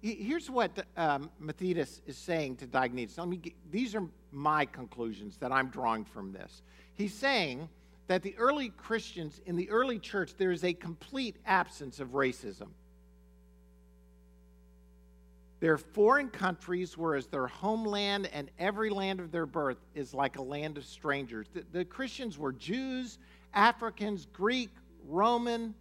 Here's 0.00 0.48
what 0.48 0.86
um, 0.96 1.30
is 1.58 2.00
saying 2.12 2.56
to 2.56 2.66
Diognetus. 2.66 3.18
Let 3.18 3.28
me 3.28 3.36
get, 3.36 3.54
these 3.70 3.94
are 3.94 4.04
my 4.30 4.64
conclusions 4.64 5.36
that 5.38 5.50
I'm 5.50 5.68
drawing 5.70 6.04
from 6.04 6.32
this. 6.32 6.62
He's 6.94 7.12
saying 7.14 7.68
that 8.06 8.22
the 8.22 8.36
early 8.38 8.70
Christians 8.70 9.40
in 9.46 9.56
the 9.56 9.68
early 9.70 9.98
church, 9.98 10.34
there 10.38 10.52
is 10.52 10.64
a 10.64 10.72
complete 10.72 11.36
absence 11.46 11.98
of 12.00 12.10
racism. 12.10 12.68
They're 15.60 15.78
foreign 15.78 16.28
countries, 16.28 16.96
whereas 16.96 17.26
their 17.26 17.48
homeland 17.48 18.28
and 18.32 18.48
every 18.60 18.90
land 18.90 19.18
of 19.18 19.32
their 19.32 19.46
birth 19.46 19.78
is 19.94 20.14
like 20.14 20.38
a 20.38 20.42
land 20.42 20.78
of 20.78 20.84
strangers. 20.84 21.48
The, 21.52 21.64
the 21.72 21.84
Christians 21.84 22.38
were 22.38 22.52
Jews, 22.52 23.18
Africans, 23.52 24.28
Greek, 24.32 24.70
Roman, 25.04 25.74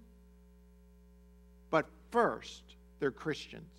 first, 2.11 2.63
they're 2.99 3.11
Christians. 3.11 3.71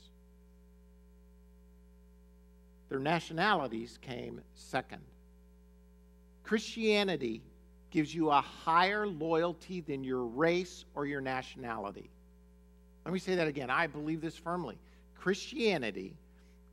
Their 2.88 2.98
nationalities 2.98 3.98
came 4.00 4.40
second. 4.54 5.02
Christianity 6.42 7.42
gives 7.90 8.14
you 8.14 8.30
a 8.30 8.40
higher 8.40 9.06
loyalty 9.06 9.80
than 9.80 10.04
your 10.04 10.24
race 10.24 10.84
or 10.94 11.06
your 11.06 11.20
nationality. 11.20 12.10
Let 13.04 13.12
me 13.12 13.20
say 13.20 13.34
that 13.34 13.48
again. 13.48 13.70
I 13.70 13.86
believe 13.86 14.20
this 14.20 14.36
firmly. 14.36 14.78
Christianity 15.14 16.14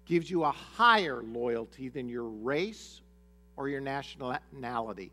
gives 0.06 0.30
you 0.30 0.44
a 0.44 0.52
higher 0.52 1.24
loyalty 1.24 1.90
than 1.90 2.08
your 2.08 2.26
race 2.26 3.02
or 3.58 3.70
your 3.70 3.82
nationality. 3.82 5.12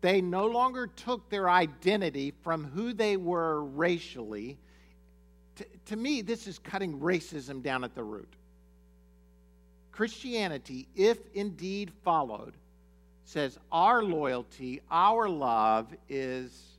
They 0.00 0.20
no 0.20 0.46
longer 0.46 0.86
took 0.86 1.28
their 1.28 1.50
identity 1.50 2.32
from 2.42 2.64
who 2.64 2.92
they 2.92 3.16
were 3.16 3.64
racially 3.64 4.58
to, 5.86 5.96
me, 5.96 6.22
this 6.22 6.46
is 6.46 6.58
cutting 6.58 7.00
racism 7.00 7.62
down 7.62 7.84
at 7.84 7.94
the 7.94 8.02
root. 8.02 8.32
Christianity, 9.92 10.88
if 10.94 11.18
indeed 11.34 11.90
followed, 12.04 12.54
says 13.24 13.58
our 13.72 14.02
loyalty, 14.02 14.80
our 14.90 15.28
love 15.28 15.94
is 16.08 16.76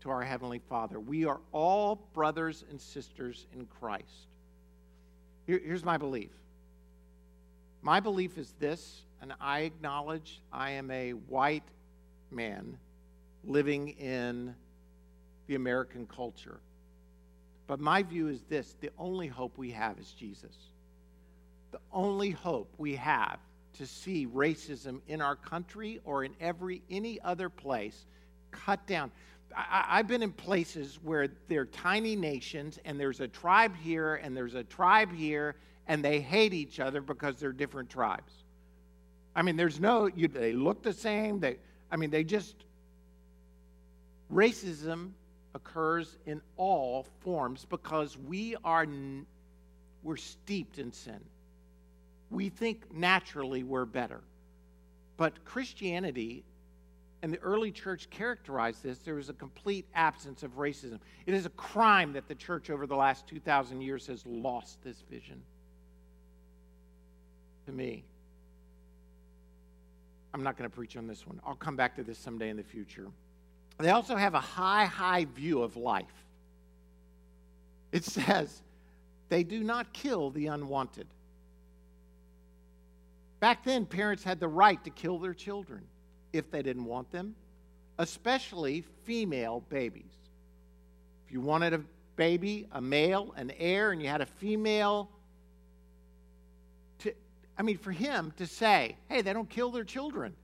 to 0.00 0.10
our 0.10 0.22
Heavenly 0.22 0.60
Father. 0.68 0.98
We 0.98 1.26
are 1.26 1.40
all 1.52 1.96
brothers 2.14 2.64
and 2.70 2.80
sisters 2.80 3.46
in 3.54 3.66
Christ. 3.66 4.26
Here, 5.46 5.60
here's 5.64 5.84
my 5.84 5.96
belief 5.96 6.30
my 7.82 8.00
belief 8.00 8.36
is 8.36 8.52
this, 8.58 9.02
and 9.22 9.32
I 9.40 9.60
acknowledge 9.60 10.40
I 10.52 10.72
am 10.72 10.90
a 10.90 11.12
white 11.12 11.64
man 12.30 12.78
living 13.44 13.88
in 13.88 14.54
the 15.46 15.54
American 15.54 16.06
culture. 16.06 16.60
But 17.70 17.78
my 17.78 18.02
view 18.02 18.26
is 18.26 18.42
this 18.48 18.74
the 18.80 18.90
only 18.98 19.28
hope 19.28 19.56
we 19.56 19.70
have 19.70 19.96
is 20.00 20.10
Jesus. 20.10 20.56
The 21.70 21.78
only 21.92 22.32
hope 22.32 22.74
we 22.78 22.96
have 22.96 23.38
to 23.74 23.86
see 23.86 24.26
racism 24.26 25.00
in 25.06 25.22
our 25.22 25.36
country 25.36 26.00
or 26.04 26.24
in 26.24 26.32
every 26.40 26.82
any 26.90 27.20
other 27.20 27.48
place 27.48 28.06
cut 28.50 28.84
down. 28.88 29.12
I, 29.56 29.98
have 29.98 30.08
been 30.08 30.24
in 30.24 30.32
places 30.32 30.98
where 31.04 31.28
they're 31.46 31.64
tiny 31.64 32.16
nations 32.16 32.80
and 32.84 32.98
there's 32.98 33.20
a 33.20 33.28
tribe 33.28 33.76
here 33.76 34.16
and 34.16 34.36
there's 34.36 34.56
a 34.56 34.64
tribe 34.64 35.14
here 35.14 35.54
and 35.86 36.04
they 36.04 36.20
hate 36.20 36.52
each 36.52 36.80
other 36.80 37.00
because 37.00 37.38
they're 37.38 37.52
different 37.52 37.88
tribes. 37.88 38.32
I 39.36 39.42
mean, 39.42 39.54
there's 39.54 39.78
no, 39.78 40.06
you, 40.06 40.26
they 40.26 40.54
look 40.54 40.82
the 40.82 40.92
same. 40.92 41.38
They, 41.38 41.58
I 41.88 41.94
mean, 41.98 42.10
they 42.10 42.24
just, 42.24 42.56
racism 44.32 45.10
occurs 45.54 46.18
in 46.26 46.40
all 46.56 47.06
forms 47.20 47.66
because 47.68 48.16
we 48.16 48.56
are, 48.64 48.86
we're 50.02 50.16
steeped 50.16 50.78
in 50.78 50.92
sin. 50.92 51.20
We 52.30 52.48
think 52.48 52.94
naturally 52.94 53.62
we're 53.62 53.86
better. 53.86 54.20
But 55.16 55.44
Christianity 55.44 56.44
and 57.22 57.32
the 57.32 57.38
early 57.40 57.70
church 57.70 58.08
characterized 58.10 58.82
this. 58.82 58.98
There 58.98 59.14
was 59.14 59.28
a 59.28 59.34
complete 59.34 59.86
absence 59.94 60.42
of 60.42 60.56
racism. 60.56 60.98
It 61.26 61.34
is 61.34 61.46
a 61.46 61.50
crime 61.50 62.12
that 62.14 62.28
the 62.28 62.34
church 62.34 62.70
over 62.70 62.86
the 62.86 62.96
last 62.96 63.26
2,000 63.26 63.80
years 63.80 64.06
has 64.06 64.24
lost 64.26 64.82
this 64.82 65.02
vision. 65.10 65.42
To 67.66 67.72
me, 67.72 68.04
I'm 70.32 70.42
not 70.42 70.56
going 70.56 70.68
to 70.68 70.74
preach 70.74 70.96
on 70.96 71.06
this 71.06 71.26
one. 71.26 71.40
I'll 71.44 71.54
come 71.54 71.76
back 71.76 71.96
to 71.96 72.02
this 72.02 72.18
someday 72.18 72.48
in 72.48 72.56
the 72.56 72.62
future. 72.62 73.08
They 73.80 73.90
also 73.90 74.16
have 74.16 74.34
a 74.34 74.40
high, 74.40 74.84
high 74.84 75.24
view 75.24 75.62
of 75.62 75.76
life. 75.76 76.06
It 77.92 78.04
says, 78.04 78.62
they 79.28 79.42
do 79.42 79.64
not 79.64 79.92
kill 79.92 80.30
the 80.30 80.48
unwanted. 80.48 81.06
Back 83.40 83.64
then, 83.64 83.86
parents 83.86 84.22
had 84.22 84.38
the 84.38 84.48
right 84.48 84.82
to 84.84 84.90
kill 84.90 85.18
their 85.18 85.32
children 85.32 85.82
if 86.32 86.50
they 86.50 86.62
didn't 86.62 86.84
want 86.84 87.10
them, 87.10 87.34
especially 87.98 88.84
female 89.04 89.64
babies. 89.70 90.12
If 91.26 91.32
you 91.32 91.40
wanted 91.40 91.72
a 91.72 91.80
baby, 92.16 92.66
a 92.72 92.80
male, 92.80 93.32
an 93.36 93.50
heir, 93.58 93.92
and 93.92 94.02
you 94.02 94.08
had 94.08 94.20
a 94.20 94.26
female, 94.26 95.08
to, 96.98 97.14
I 97.56 97.62
mean, 97.62 97.78
for 97.78 97.92
him 97.92 98.32
to 98.36 98.46
say, 98.46 98.96
hey, 99.08 99.22
they 99.22 99.32
don't 99.32 99.48
kill 99.48 99.70
their 99.70 99.84
children, 99.84 100.34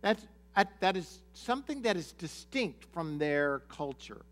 that's, 0.00 0.26
that 0.54 0.96
is 0.96 1.20
something 1.32 1.82
that 1.82 1.96
is 1.96 2.12
distinct 2.12 2.84
from 2.92 3.18
their 3.18 3.60
culture. 3.68 4.22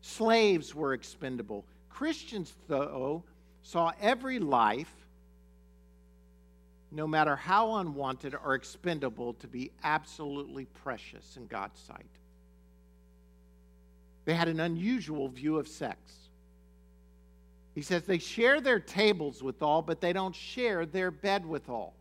Slaves 0.00 0.74
were 0.74 0.94
expendable. 0.94 1.64
Christians, 1.88 2.52
though, 2.68 3.22
saw 3.62 3.92
every 4.00 4.38
life 4.38 4.92
no 6.94 7.08
matter 7.08 7.34
how 7.34 7.76
unwanted 7.76 8.36
or 8.44 8.54
expendable, 8.54 9.34
to 9.34 9.48
be 9.48 9.72
absolutely 9.82 10.66
precious 10.66 11.36
in 11.36 11.46
God's 11.48 11.80
sight. 11.80 12.06
They 14.24 14.34
had 14.34 14.48
an 14.48 14.60
unusual 14.60 15.28
view 15.28 15.58
of 15.58 15.66
sex. 15.66 15.98
He 17.74 17.82
says 17.82 18.04
they 18.04 18.18
share 18.18 18.60
their 18.60 18.78
tables 18.78 19.42
with 19.42 19.60
all, 19.60 19.82
but 19.82 20.00
they 20.00 20.12
don't 20.12 20.34
share 20.34 20.86
their 20.86 21.10
bed 21.10 21.44
with 21.44 21.68
all. 21.68 21.94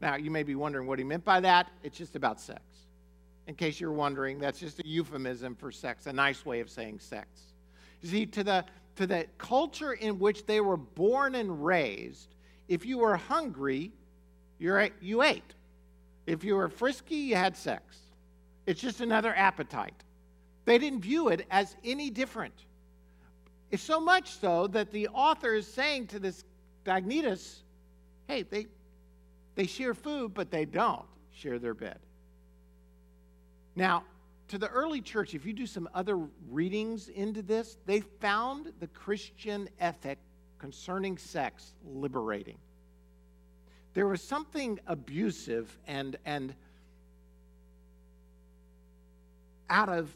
Now, 0.00 0.16
you 0.16 0.30
may 0.30 0.42
be 0.42 0.54
wondering 0.54 0.86
what 0.86 0.98
he 0.98 1.04
meant 1.04 1.24
by 1.24 1.40
that. 1.40 1.70
It's 1.82 1.98
just 1.98 2.16
about 2.16 2.40
sex. 2.40 2.62
In 3.46 3.54
case 3.54 3.80
you're 3.80 3.92
wondering, 3.92 4.38
that's 4.38 4.58
just 4.58 4.78
a 4.78 4.86
euphemism 4.86 5.54
for 5.54 5.70
sex, 5.70 6.06
a 6.06 6.12
nice 6.12 6.46
way 6.46 6.60
of 6.60 6.70
saying 6.70 7.00
sex. 7.00 7.28
You 8.00 8.08
see, 8.08 8.26
to 8.26 8.44
the, 8.44 8.64
to 8.96 9.06
the 9.06 9.26
culture 9.38 9.92
in 9.92 10.18
which 10.18 10.46
they 10.46 10.60
were 10.60 10.76
born 10.76 11.34
and 11.34 11.64
raised, 11.64 12.34
if 12.68 12.86
you 12.86 12.98
were 12.98 13.16
hungry, 13.16 13.92
you're, 14.58 14.88
you 15.00 15.22
ate. 15.22 15.54
If 16.26 16.44
you 16.44 16.54
were 16.54 16.68
frisky, 16.68 17.16
you 17.16 17.36
had 17.36 17.56
sex. 17.56 17.98
It's 18.66 18.80
just 18.80 19.00
another 19.00 19.34
appetite. 19.34 20.04
They 20.64 20.78
didn't 20.78 21.00
view 21.00 21.28
it 21.28 21.46
as 21.50 21.76
any 21.84 22.10
different. 22.10 22.54
It's 23.70 23.82
so 23.82 24.00
much 24.00 24.38
so 24.38 24.66
that 24.68 24.90
the 24.90 25.08
author 25.08 25.54
is 25.54 25.66
saying 25.66 26.08
to 26.08 26.18
this 26.18 26.44
Diognetus, 26.84 27.60
hey, 28.28 28.42
they, 28.42 28.66
they 29.60 29.66
share 29.66 29.92
food, 29.92 30.32
but 30.32 30.50
they 30.50 30.64
don't 30.64 31.04
share 31.34 31.58
their 31.58 31.74
bed. 31.74 31.98
Now, 33.76 34.04
to 34.48 34.56
the 34.56 34.68
early 34.68 35.02
church, 35.02 35.34
if 35.34 35.44
you 35.44 35.52
do 35.52 35.66
some 35.66 35.86
other 35.92 36.16
readings 36.48 37.08
into 37.08 37.42
this, 37.42 37.76
they 37.84 38.00
found 38.00 38.72
the 38.80 38.86
Christian 38.86 39.68
ethic 39.78 40.18
concerning 40.56 41.18
sex 41.18 41.74
liberating. 41.84 42.56
There 43.92 44.06
was 44.06 44.22
something 44.22 44.80
abusive 44.86 45.78
and, 45.86 46.16
and 46.24 46.54
out, 49.68 49.90
of, 49.90 50.10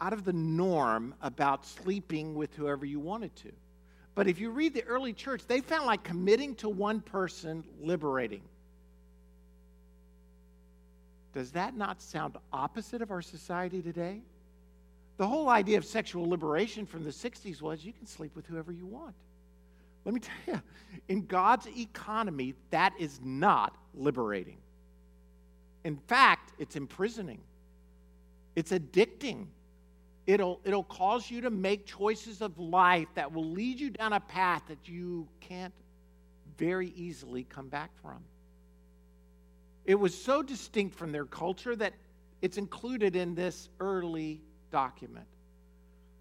out 0.00 0.12
of 0.12 0.24
the 0.24 0.32
norm 0.32 1.14
about 1.22 1.64
sleeping 1.64 2.34
with 2.34 2.56
whoever 2.56 2.84
you 2.84 2.98
wanted 2.98 3.36
to. 3.36 3.52
But 4.18 4.26
if 4.26 4.40
you 4.40 4.50
read 4.50 4.74
the 4.74 4.82
early 4.82 5.12
church, 5.12 5.42
they 5.46 5.60
found 5.60 5.86
like 5.86 6.02
committing 6.02 6.56
to 6.56 6.68
one 6.68 7.00
person 7.00 7.62
liberating. 7.80 8.42
Does 11.32 11.52
that 11.52 11.76
not 11.76 12.02
sound 12.02 12.36
opposite 12.52 13.00
of 13.00 13.12
our 13.12 13.22
society 13.22 13.80
today? 13.80 14.22
The 15.18 15.26
whole 15.28 15.48
idea 15.48 15.78
of 15.78 15.84
sexual 15.84 16.28
liberation 16.28 16.84
from 16.84 17.04
the 17.04 17.10
60s 17.10 17.62
was 17.62 17.84
you 17.84 17.92
can 17.92 18.08
sleep 18.08 18.34
with 18.34 18.44
whoever 18.44 18.72
you 18.72 18.86
want. 18.86 19.14
Let 20.04 20.14
me 20.14 20.20
tell 20.20 20.34
you, 20.56 20.62
in 21.06 21.24
God's 21.26 21.68
economy, 21.68 22.54
that 22.70 22.94
is 22.98 23.20
not 23.22 23.76
liberating. 23.94 24.58
In 25.84 25.96
fact, 25.96 26.54
it's 26.58 26.74
imprisoning, 26.74 27.38
it's 28.56 28.72
addicting. 28.72 29.46
It'll, 30.28 30.60
it'll 30.62 30.84
cause 30.84 31.30
you 31.30 31.40
to 31.40 31.48
make 31.48 31.86
choices 31.86 32.42
of 32.42 32.58
life 32.58 33.08
that 33.14 33.32
will 33.32 33.50
lead 33.50 33.80
you 33.80 33.88
down 33.88 34.12
a 34.12 34.20
path 34.20 34.62
that 34.68 34.86
you 34.86 35.26
can't 35.40 35.72
very 36.58 36.92
easily 36.94 37.44
come 37.44 37.68
back 37.68 37.90
from. 38.02 38.18
It 39.86 39.94
was 39.94 40.14
so 40.14 40.42
distinct 40.42 40.94
from 40.94 41.12
their 41.12 41.24
culture 41.24 41.74
that 41.76 41.94
it's 42.42 42.58
included 42.58 43.16
in 43.16 43.34
this 43.34 43.70
early 43.80 44.42
document. 44.70 45.24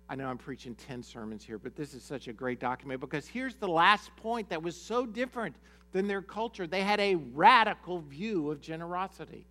I 0.07 0.15
know 0.15 0.29
I'm 0.29 0.37
preaching 0.37 0.73
10 0.73 1.03
sermons 1.03 1.43
here, 1.43 1.57
but 1.57 1.75
this 1.75 1.93
is 1.93 2.01
such 2.01 2.29
a 2.29 2.33
great 2.33 2.61
document 2.61 3.01
because 3.01 3.27
here's 3.27 3.55
the 3.55 3.67
last 3.67 4.15
point 4.15 4.47
that 4.47 4.63
was 4.63 4.79
so 4.79 5.05
different 5.05 5.57
than 5.91 6.07
their 6.07 6.21
culture. 6.21 6.65
They 6.65 6.81
had 6.81 7.01
a 7.01 7.15
radical 7.15 7.99
view 7.99 8.51
of 8.51 8.61
generosity. 8.61 9.45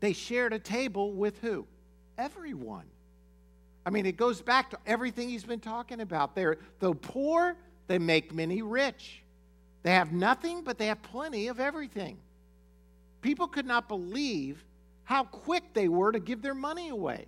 They 0.00 0.12
shared 0.12 0.52
a 0.52 0.58
table 0.58 1.12
with 1.12 1.38
who? 1.40 1.66
Everyone. 2.18 2.86
I 3.84 3.90
mean, 3.90 4.04
it 4.04 4.16
goes 4.16 4.42
back 4.42 4.70
to 4.70 4.78
everything 4.86 5.28
he's 5.28 5.44
been 5.44 5.60
talking 5.60 6.00
about. 6.00 6.34
They're, 6.34 6.58
though 6.80 6.94
poor, 6.94 7.56
they 7.86 7.98
make 7.98 8.34
many 8.34 8.62
rich. 8.62 9.22
They 9.82 9.92
have 9.92 10.12
nothing, 10.12 10.64
but 10.64 10.78
they 10.78 10.86
have 10.86 11.00
plenty 11.02 11.46
of 11.46 11.60
everything. 11.60 12.18
People 13.22 13.46
could 13.46 13.66
not 13.66 13.88
believe 13.88 14.64
how 15.04 15.22
quick 15.24 15.72
they 15.72 15.88
were 15.88 16.10
to 16.10 16.18
give 16.18 16.42
their 16.42 16.54
money 16.54 16.88
away. 16.88 17.26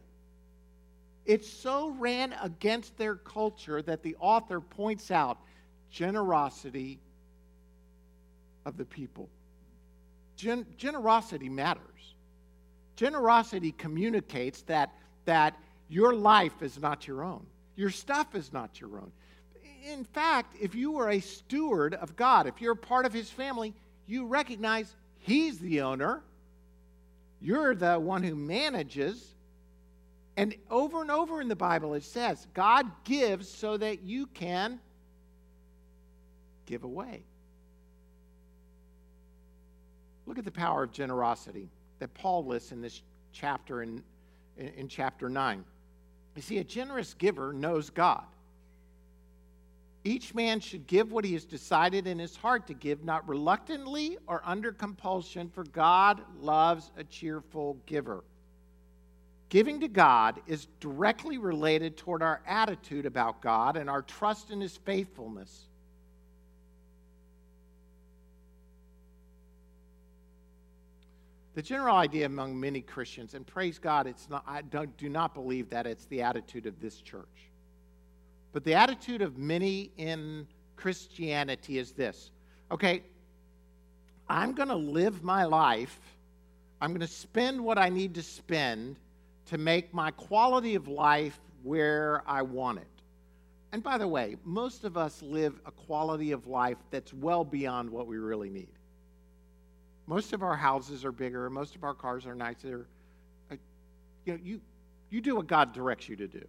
It 1.24 1.44
so 1.44 1.90
ran 1.90 2.34
against 2.42 2.96
their 2.96 3.14
culture 3.14 3.82
that 3.82 4.02
the 4.02 4.16
author 4.18 4.60
points 4.60 5.10
out 5.10 5.38
generosity 5.90 6.98
of 8.66 8.76
the 8.76 8.84
people. 8.84 9.28
Gen- 10.36 10.66
generosity 10.76 11.48
matters. 11.48 12.14
Generosity 12.98 13.70
communicates 13.70 14.62
that, 14.62 14.92
that 15.24 15.56
your 15.88 16.12
life 16.14 16.62
is 16.62 16.80
not 16.80 17.06
your 17.06 17.22
own, 17.22 17.46
your 17.76 17.90
stuff 17.90 18.34
is 18.34 18.52
not 18.52 18.80
your 18.80 18.98
own. 18.98 19.12
In 19.88 20.02
fact, 20.02 20.56
if 20.60 20.74
you 20.74 20.98
are 20.98 21.10
a 21.10 21.20
steward 21.20 21.94
of 21.94 22.16
God, 22.16 22.48
if 22.48 22.60
you're 22.60 22.72
a 22.72 22.76
part 22.76 23.06
of 23.06 23.12
His 23.12 23.30
family, 23.30 23.72
you 24.08 24.26
recognize 24.26 24.96
He's 25.20 25.60
the 25.60 25.82
owner, 25.82 26.24
you're 27.40 27.76
the 27.76 28.00
one 28.00 28.24
who 28.24 28.34
manages, 28.34 29.32
and 30.36 30.56
over 30.68 31.00
and 31.00 31.12
over 31.12 31.40
in 31.40 31.46
the 31.46 31.54
Bible, 31.54 31.94
it 31.94 32.02
says 32.02 32.48
God 32.52 32.84
gives 33.04 33.48
so 33.48 33.76
that 33.76 34.02
you 34.02 34.26
can 34.26 34.80
give 36.66 36.82
away. 36.82 37.22
Look 40.26 40.36
at 40.36 40.44
the 40.44 40.50
power 40.50 40.82
of 40.82 40.90
generosity. 40.90 41.70
That 41.98 42.14
Paul 42.14 42.44
lists 42.44 42.72
in 42.72 42.80
this 42.80 43.02
chapter 43.32 43.82
in, 43.82 44.02
in, 44.56 44.68
in 44.68 44.88
chapter 44.88 45.28
9. 45.28 45.64
You 46.36 46.42
see, 46.42 46.58
a 46.58 46.64
generous 46.64 47.14
giver 47.14 47.52
knows 47.52 47.90
God. 47.90 48.24
Each 50.04 50.34
man 50.34 50.60
should 50.60 50.86
give 50.86 51.10
what 51.10 51.24
he 51.24 51.32
has 51.34 51.44
decided 51.44 52.06
in 52.06 52.18
his 52.18 52.36
heart 52.36 52.66
to 52.68 52.74
give, 52.74 53.04
not 53.04 53.28
reluctantly 53.28 54.16
or 54.26 54.40
under 54.44 54.72
compulsion, 54.72 55.50
for 55.52 55.64
God 55.64 56.22
loves 56.40 56.90
a 56.96 57.04
cheerful 57.04 57.76
giver. 57.86 58.22
Giving 59.48 59.80
to 59.80 59.88
God 59.88 60.40
is 60.46 60.68
directly 60.80 61.38
related 61.38 61.96
toward 61.96 62.22
our 62.22 62.40
attitude 62.46 63.06
about 63.06 63.40
God 63.40 63.76
and 63.76 63.88
our 63.88 64.02
trust 64.02 64.50
in 64.50 64.60
his 64.60 64.76
faithfulness. 64.76 65.67
The 71.58 71.62
general 71.62 71.96
idea 71.96 72.24
among 72.24 72.60
many 72.60 72.80
Christians, 72.80 73.34
and 73.34 73.44
praise 73.44 73.80
God, 73.80 74.06
it's 74.06 74.30
not, 74.30 74.44
I 74.46 74.62
don't, 74.62 74.96
do 74.96 75.08
not 75.08 75.34
believe 75.34 75.68
that 75.70 75.88
it's 75.88 76.04
the 76.04 76.22
attitude 76.22 76.66
of 76.66 76.80
this 76.80 77.00
church. 77.00 77.50
But 78.52 78.62
the 78.62 78.74
attitude 78.74 79.22
of 79.22 79.38
many 79.38 79.90
in 79.96 80.46
Christianity 80.76 81.78
is 81.78 81.90
this 81.90 82.30
okay, 82.70 83.02
I'm 84.28 84.52
going 84.52 84.68
to 84.68 84.76
live 84.76 85.24
my 85.24 85.46
life, 85.46 85.98
I'm 86.80 86.90
going 86.90 87.00
to 87.00 87.08
spend 87.08 87.60
what 87.60 87.76
I 87.76 87.88
need 87.88 88.14
to 88.14 88.22
spend 88.22 88.94
to 89.46 89.58
make 89.58 89.92
my 89.92 90.12
quality 90.12 90.76
of 90.76 90.86
life 90.86 91.40
where 91.64 92.22
I 92.24 92.42
want 92.42 92.78
it. 92.78 93.02
And 93.72 93.82
by 93.82 93.98
the 93.98 94.06
way, 94.06 94.36
most 94.44 94.84
of 94.84 94.96
us 94.96 95.22
live 95.22 95.60
a 95.66 95.72
quality 95.72 96.30
of 96.30 96.46
life 96.46 96.78
that's 96.92 97.12
well 97.12 97.44
beyond 97.44 97.90
what 97.90 98.06
we 98.06 98.16
really 98.16 98.48
need. 98.48 98.77
Most 100.08 100.32
of 100.32 100.42
our 100.42 100.56
houses 100.56 101.04
are 101.04 101.12
bigger, 101.12 101.50
most 101.50 101.76
of 101.76 101.84
our 101.84 101.92
cars 101.92 102.24
are 102.24 102.34
nicer. 102.34 102.86
You 104.24 104.32
know, 104.32 104.38
you, 104.42 104.60
you 105.10 105.20
do 105.20 105.36
what 105.36 105.46
God 105.46 105.74
directs 105.74 106.08
you 106.08 106.16
to 106.16 106.26
do. 106.26 106.44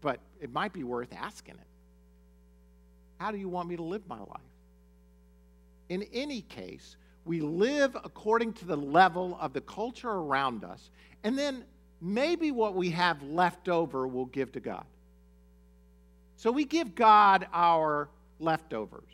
But 0.00 0.20
it 0.40 0.52
might 0.52 0.72
be 0.72 0.84
worth 0.84 1.12
asking 1.12 1.54
it. 1.56 1.66
How 3.18 3.32
do 3.32 3.38
you 3.38 3.48
want 3.48 3.68
me 3.68 3.74
to 3.74 3.82
live 3.82 4.06
my 4.06 4.20
life? 4.20 4.40
In 5.88 6.04
any 6.12 6.42
case, 6.42 6.96
we 7.24 7.40
live 7.40 7.96
according 8.04 8.52
to 8.54 8.66
the 8.66 8.76
level 8.76 9.36
of 9.40 9.52
the 9.52 9.60
culture 9.60 10.10
around 10.10 10.62
us, 10.62 10.90
and 11.24 11.36
then 11.36 11.64
maybe 12.00 12.52
what 12.52 12.74
we 12.76 12.90
have 12.90 13.20
left 13.24 13.68
over 13.68 14.06
we'll 14.06 14.26
give 14.26 14.52
to 14.52 14.60
God. 14.60 14.84
So 16.36 16.52
we 16.52 16.64
give 16.64 16.94
God 16.94 17.48
our 17.52 18.08
leftovers. 18.38 19.10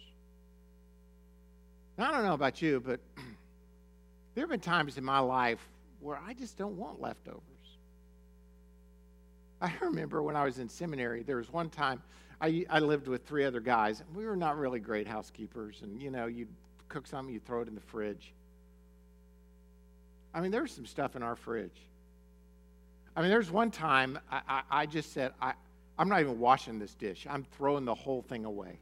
Now, 1.98 2.08
I 2.08 2.12
don't 2.12 2.24
know 2.24 2.34
about 2.34 2.62
you, 2.62 2.80
but 2.80 3.00
there 4.34 4.42
have 4.42 4.50
been 4.50 4.60
times 4.60 4.98
in 4.98 5.04
my 5.04 5.18
life 5.18 5.60
where 6.00 6.18
I 6.26 6.34
just 6.34 6.56
don't 6.56 6.76
want 6.76 7.00
leftovers. 7.00 7.42
I 9.60 9.72
remember 9.82 10.22
when 10.22 10.36
I 10.36 10.44
was 10.44 10.58
in 10.58 10.68
seminary, 10.68 11.22
there 11.22 11.36
was 11.36 11.52
one 11.52 11.68
time 11.68 12.02
I, 12.40 12.64
I 12.70 12.78
lived 12.78 13.06
with 13.06 13.26
three 13.26 13.44
other 13.44 13.60
guys, 13.60 14.00
and 14.00 14.16
we 14.16 14.24
were 14.24 14.36
not 14.36 14.56
really 14.56 14.80
great 14.80 15.06
housekeepers. 15.06 15.80
And, 15.82 16.00
you 16.00 16.10
know, 16.10 16.26
you'd 16.26 16.48
cook 16.88 17.06
something, 17.06 17.32
you'd 17.32 17.44
throw 17.44 17.60
it 17.60 17.68
in 17.68 17.74
the 17.74 17.80
fridge. 17.82 18.32
I 20.32 20.40
mean, 20.40 20.50
there 20.50 20.62
was 20.62 20.72
some 20.72 20.86
stuff 20.86 21.16
in 21.16 21.22
our 21.22 21.36
fridge. 21.36 21.76
I 23.14 23.20
mean, 23.20 23.30
there's 23.30 23.50
one 23.50 23.70
time 23.70 24.18
I, 24.30 24.40
I, 24.48 24.62
I 24.70 24.86
just 24.86 25.12
said, 25.12 25.32
I, 25.42 25.52
I'm 25.98 26.08
not 26.08 26.20
even 26.20 26.38
washing 26.38 26.78
this 26.78 26.94
dish. 26.94 27.26
I'm 27.28 27.44
throwing 27.58 27.84
the 27.84 27.94
whole 27.94 28.22
thing 28.22 28.46
away. 28.46 28.78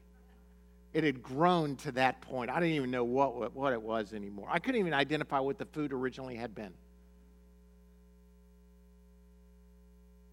It 0.98 1.04
had 1.04 1.22
grown 1.22 1.76
to 1.76 1.92
that 1.92 2.20
point. 2.22 2.50
I 2.50 2.58
didn't 2.58 2.74
even 2.74 2.90
know 2.90 3.04
what, 3.04 3.54
what 3.54 3.72
it 3.72 3.80
was 3.80 4.12
anymore. 4.12 4.48
I 4.50 4.58
couldn't 4.58 4.80
even 4.80 4.92
identify 4.92 5.38
what 5.38 5.56
the 5.56 5.66
food 5.66 5.92
originally 5.92 6.34
had 6.34 6.56
been. 6.56 6.72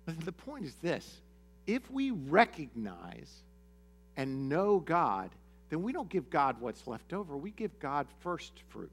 But 0.07 0.19
the 0.21 0.31
point 0.31 0.65
is 0.65 0.73
this 0.81 1.21
if 1.67 1.91
we 1.91 2.09
recognize 2.09 3.43
and 4.17 4.49
know 4.49 4.79
God, 4.79 5.29
then 5.69 5.83
we 5.83 5.93
don't 5.93 6.09
give 6.09 6.31
God 6.31 6.59
what's 6.59 6.87
left 6.87 7.13
over. 7.13 7.37
We 7.37 7.51
give 7.51 7.77
God 7.79 8.07
first 8.21 8.53
fruit. 8.69 8.89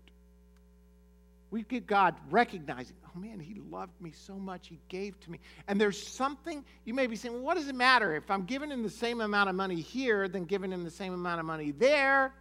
We 1.53 1.65
get 1.65 1.87
God 1.87 2.15
recognizing, 2.31 2.97
oh 3.05 3.19
man, 3.21 3.39
He 3.39 3.61
loved 3.71 4.01
me 4.01 4.11
so 4.11 4.37
much, 4.37 4.69
He 4.69 4.81
gave 4.89 5.21
to 5.21 5.31
me. 5.31 5.39
And 5.69 5.79
there's 5.79 6.03
something, 6.03 6.65
you 6.87 6.95
may 6.95 7.07
be 7.07 7.15
saying, 7.15 7.35
well, 7.35 7.43
what 7.43 7.59
does 7.59 7.69
it 7.69 7.75
matter 7.75 8.17
if 8.17 8.31
I'm 8.31 8.47
giving 8.47 8.71
Him 8.71 8.83
the 8.83 8.89
same 8.89 9.21
amount 9.21 9.51
of 9.51 9.55
money 9.55 9.79
here 9.79 10.29
than 10.29 10.47
giving 10.47 10.73
Him 10.73 10.83
the 10.83 10.91
same 10.91 11.13
amount 11.13 11.41
of 11.41 11.47
money 11.47 11.73
there? 11.73 12.33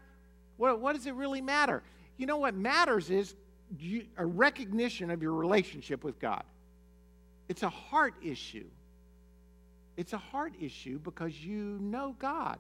What, 0.56 0.80
what 0.80 0.96
does 0.96 1.08
it 1.08 1.14
really 1.14 1.42
matter? 1.42 1.84
You 2.16 2.26
know 2.26 2.38
what 2.38 2.56
matters 2.56 3.10
is 3.10 3.36
you, 3.78 4.06
a 4.16 4.26
recognition 4.26 5.12
of 5.12 5.22
your 5.22 5.34
relationship 5.34 6.06
with 6.06 6.18
God. 6.18 6.44
It's 7.50 7.64
a 7.64 7.70
heart 7.70 8.14
issue. 8.24 8.68
It's 9.98 10.14
a 10.14 10.18
heart 10.18 10.54
issue 10.62 11.00
because 11.00 11.38
you 11.38 11.78
know 11.82 12.16
God. 12.18 12.60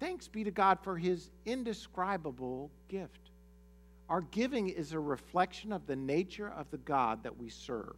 Thanks 0.00 0.28
be 0.28 0.44
to 0.44 0.50
God 0.50 0.80
for 0.82 0.98
his 0.98 1.30
indescribable 1.46 2.70
gift. 2.88 3.21
Our 4.08 4.20
giving 4.20 4.68
is 4.68 4.92
a 4.92 5.00
reflection 5.00 5.72
of 5.72 5.86
the 5.86 5.96
nature 5.96 6.48
of 6.48 6.70
the 6.70 6.78
God 6.78 7.22
that 7.22 7.38
we 7.38 7.48
serve. 7.48 7.96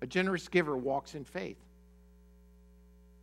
A 0.00 0.06
generous 0.06 0.48
giver 0.48 0.76
walks 0.76 1.14
in 1.14 1.24
faith. 1.24 1.58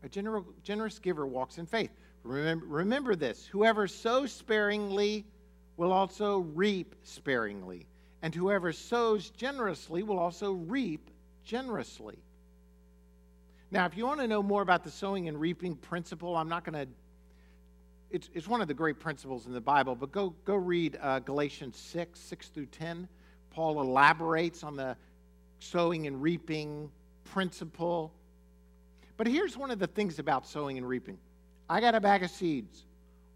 A 0.04 0.10
general, 0.10 0.46
generous 0.64 1.00
giver 1.00 1.26
walks 1.26 1.58
in 1.58 1.66
faith. 1.66 1.92
Remember, 2.24 2.66
remember 2.66 3.16
this 3.16 3.46
whoever 3.46 3.88
sows 3.88 4.32
sparingly 4.32 5.26
will 5.78 5.92
also 5.92 6.40
reap 6.40 6.96
sparingly, 7.04 7.88
and 8.22 8.34
whoever 8.34 8.72
sows 8.72 9.30
generously 9.30 10.04
will 10.04 10.20
also 10.20 10.54
reap 10.54 11.10
generously. 11.44 12.18
Now, 13.72 13.86
if 13.86 13.98
you 13.98 14.06
want 14.06 14.20
to 14.20 14.28
know 14.28 14.44
more 14.44 14.62
about 14.62 14.84
the 14.84 14.92
sowing 14.92 15.28
and 15.28 15.40
reaping 15.40 15.76
principle, 15.76 16.36
I'm 16.38 16.50
not 16.50 16.64
going 16.64 16.86
to. 16.86 16.92
It's, 18.14 18.30
it's 18.36 18.48
one 18.48 18.62
of 18.62 18.68
the 18.68 18.76
great 18.76 19.00
principles 19.00 19.48
in 19.48 19.54
the 19.54 19.60
Bible, 19.60 19.96
but 19.96 20.12
go, 20.12 20.36
go 20.46 20.54
read 20.54 21.00
uh, 21.02 21.18
Galatians 21.18 21.76
6, 21.78 22.20
6 22.20 22.48
through 22.50 22.68
10. 22.68 23.08
Paul 23.50 23.82
elaborates 23.82 24.64
on 24.64 24.76
the 24.76 24.96
sowing 25.58 26.06
and 26.06 26.22
reaping 26.22 26.92
principle. 27.24 28.14
But 29.18 29.26
here's 29.26 29.58
one 29.58 29.72
of 29.72 29.80
the 29.80 29.88
things 29.88 30.20
about 30.20 30.48
sowing 30.48 30.78
and 30.78 30.88
reaping 30.88 31.18
I 31.68 31.82
got 31.82 31.96
a 31.96 32.00
bag 32.00 32.22
of 32.22 32.30
seeds. 32.30 32.86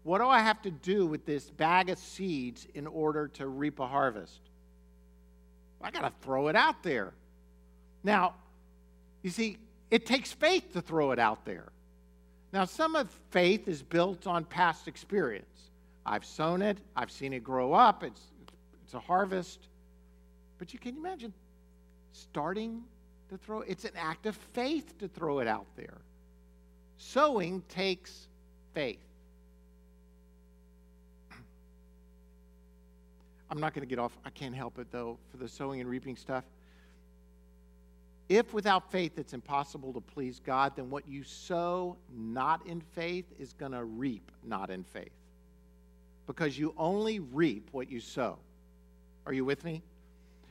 What 0.04 0.18
do 0.18 0.28
I 0.28 0.38
have 0.38 0.62
to 0.62 0.70
do 0.70 1.06
with 1.06 1.26
this 1.26 1.50
bag 1.50 1.90
of 1.90 1.98
seeds 1.98 2.68
in 2.72 2.86
order 2.86 3.26
to 3.34 3.48
reap 3.48 3.80
a 3.80 3.86
harvest? 3.86 4.40
I 5.82 5.90
got 5.90 6.02
to 6.02 6.12
throw 6.22 6.46
it 6.46 6.54
out 6.54 6.84
there. 6.84 7.14
Now, 8.04 8.34
you 9.22 9.30
see, 9.30 9.58
it 9.90 10.06
takes 10.06 10.32
faith 10.32 10.72
to 10.74 10.80
throw 10.80 11.10
it 11.10 11.18
out 11.18 11.44
there. 11.44 11.72
Now, 12.52 12.64
some 12.64 12.96
of 12.96 13.10
faith 13.30 13.68
is 13.68 13.82
built 13.82 14.26
on 14.26 14.44
past 14.44 14.88
experience. 14.88 15.70
I've 16.06 16.24
sown 16.24 16.62
it, 16.62 16.78
I've 16.96 17.10
seen 17.10 17.34
it 17.34 17.44
grow 17.44 17.74
up, 17.74 18.02
it's, 18.02 18.22
it's 18.84 18.94
a 18.94 19.00
harvest. 19.00 19.68
But 20.58 20.72
you 20.72 20.78
can 20.78 20.96
imagine 20.96 21.34
starting 22.12 22.82
to 23.28 23.36
throw 23.36 23.60
it's 23.60 23.84
an 23.84 23.92
act 23.96 24.24
of 24.26 24.34
faith 24.54 24.96
to 24.98 25.08
throw 25.08 25.40
it 25.40 25.46
out 25.46 25.66
there. 25.76 25.98
Sowing 26.96 27.62
takes 27.68 28.28
faith. 28.72 28.98
I'm 33.50 33.60
not 33.60 33.74
going 33.74 33.86
to 33.86 33.88
get 33.88 33.98
off, 33.98 34.16
I 34.24 34.30
can't 34.30 34.54
help 34.54 34.78
it 34.78 34.86
though, 34.90 35.18
for 35.30 35.36
the 35.36 35.48
sowing 35.48 35.82
and 35.82 35.90
reaping 35.90 36.16
stuff. 36.16 36.44
If 38.28 38.52
without 38.52 38.90
faith 38.92 39.18
it's 39.18 39.32
impossible 39.32 39.92
to 39.94 40.00
please 40.00 40.40
God, 40.44 40.76
then 40.76 40.90
what 40.90 41.08
you 41.08 41.24
sow 41.24 41.96
not 42.14 42.66
in 42.66 42.80
faith 42.80 43.24
is 43.38 43.54
going 43.54 43.72
to 43.72 43.84
reap 43.84 44.30
not 44.44 44.70
in 44.70 44.84
faith. 44.84 45.12
Because 46.26 46.58
you 46.58 46.74
only 46.76 47.20
reap 47.20 47.68
what 47.72 47.90
you 47.90 48.00
sow. 48.00 48.38
Are 49.24 49.32
you 49.32 49.46
with 49.46 49.64
me? 49.64 49.82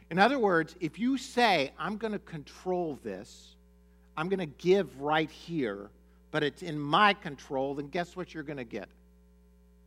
In 0.09 0.17
other 0.17 0.39
words, 0.39 0.75
if 0.79 0.97
you 0.97 1.17
say, 1.17 1.71
I'm 1.77 1.97
going 1.97 2.13
to 2.13 2.19
control 2.19 2.97
this, 3.03 3.55
I'm 4.15 4.27
going 4.27 4.39
to 4.39 4.45
give 4.45 4.99
right 4.99 5.29
here, 5.29 5.91
but 6.31 6.41
it's 6.41 6.63
in 6.63 6.79
my 6.79 7.13
control, 7.13 7.75
then 7.75 7.89
guess 7.89 8.15
what 8.15 8.33
you're 8.33 8.43
going 8.43 8.57
to 8.57 8.63
get? 8.63 8.89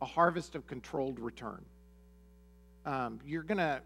A 0.01 0.05
harvest 0.05 0.55
of 0.55 0.65
controlled 0.65 1.19
return. 1.19 1.63
Um, 2.85 3.19
you're 3.25 3.43
going 3.43 3.57
to, 3.57 3.81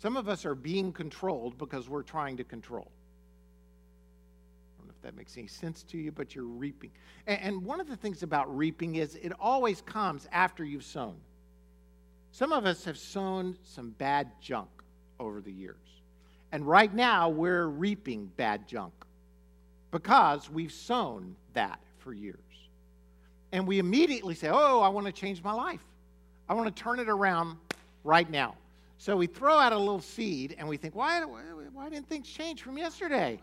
some 0.00 0.16
of 0.16 0.28
us 0.28 0.44
are 0.44 0.56
being 0.56 0.92
controlled 0.92 1.56
because 1.56 1.88
we're 1.88 2.02
trying 2.02 2.36
to 2.38 2.44
control 2.44 2.90
if 4.98 5.02
that 5.02 5.16
makes 5.16 5.36
any 5.36 5.46
sense 5.46 5.84
to 5.84 5.98
you, 5.98 6.10
but 6.10 6.34
you're 6.34 6.44
reaping. 6.44 6.90
And, 7.26 7.40
and 7.40 7.64
one 7.64 7.80
of 7.80 7.88
the 7.88 7.96
things 7.96 8.22
about 8.22 8.54
reaping 8.54 8.96
is 8.96 9.14
it 9.14 9.32
always 9.38 9.80
comes 9.82 10.26
after 10.32 10.64
you've 10.64 10.84
sown. 10.84 11.16
Some 12.32 12.52
of 12.52 12.66
us 12.66 12.84
have 12.84 12.98
sown 12.98 13.56
some 13.62 13.90
bad 13.90 14.32
junk 14.40 14.68
over 15.20 15.40
the 15.40 15.52
years. 15.52 15.76
And 16.50 16.66
right 16.66 16.92
now, 16.92 17.28
we're 17.28 17.66
reaping 17.66 18.26
bad 18.36 18.66
junk 18.66 18.92
because 19.90 20.50
we've 20.50 20.72
sown 20.72 21.36
that 21.52 21.80
for 21.98 22.12
years. 22.12 22.38
And 23.52 23.66
we 23.66 23.78
immediately 23.78 24.34
say, 24.34 24.48
Oh, 24.50 24.80
I 24.80 24.88
want 24.88 25.06
to 25.06 25.12
change 25.12 25.42
my 25.42 25.52
life. 25.52 25.84
I 26.48 26.54
want 26.54 26.74
to 26.74 26.82
turn 26.82 26.98
it 26.98 27.08
around 27.08 27.56
right 28.04 28.28
now. 28.28 28.56
So 28.98 29.16
we 29.16 29.28
throw 29.28 29.56
out 29.56 29.72
a 29.72 29.78
little 29.78 30.00
seed 30.00 30.56
and 30.58 30.66
we 30.66 30.76
think, 30.76 30.96
why, 30.96 31.20
why 31.20 31.88
didn't 31.88 32.08
things 32.08 32.28
change 32.28 32.62
from 32.62 32.76
yesterday? 32.76 33.40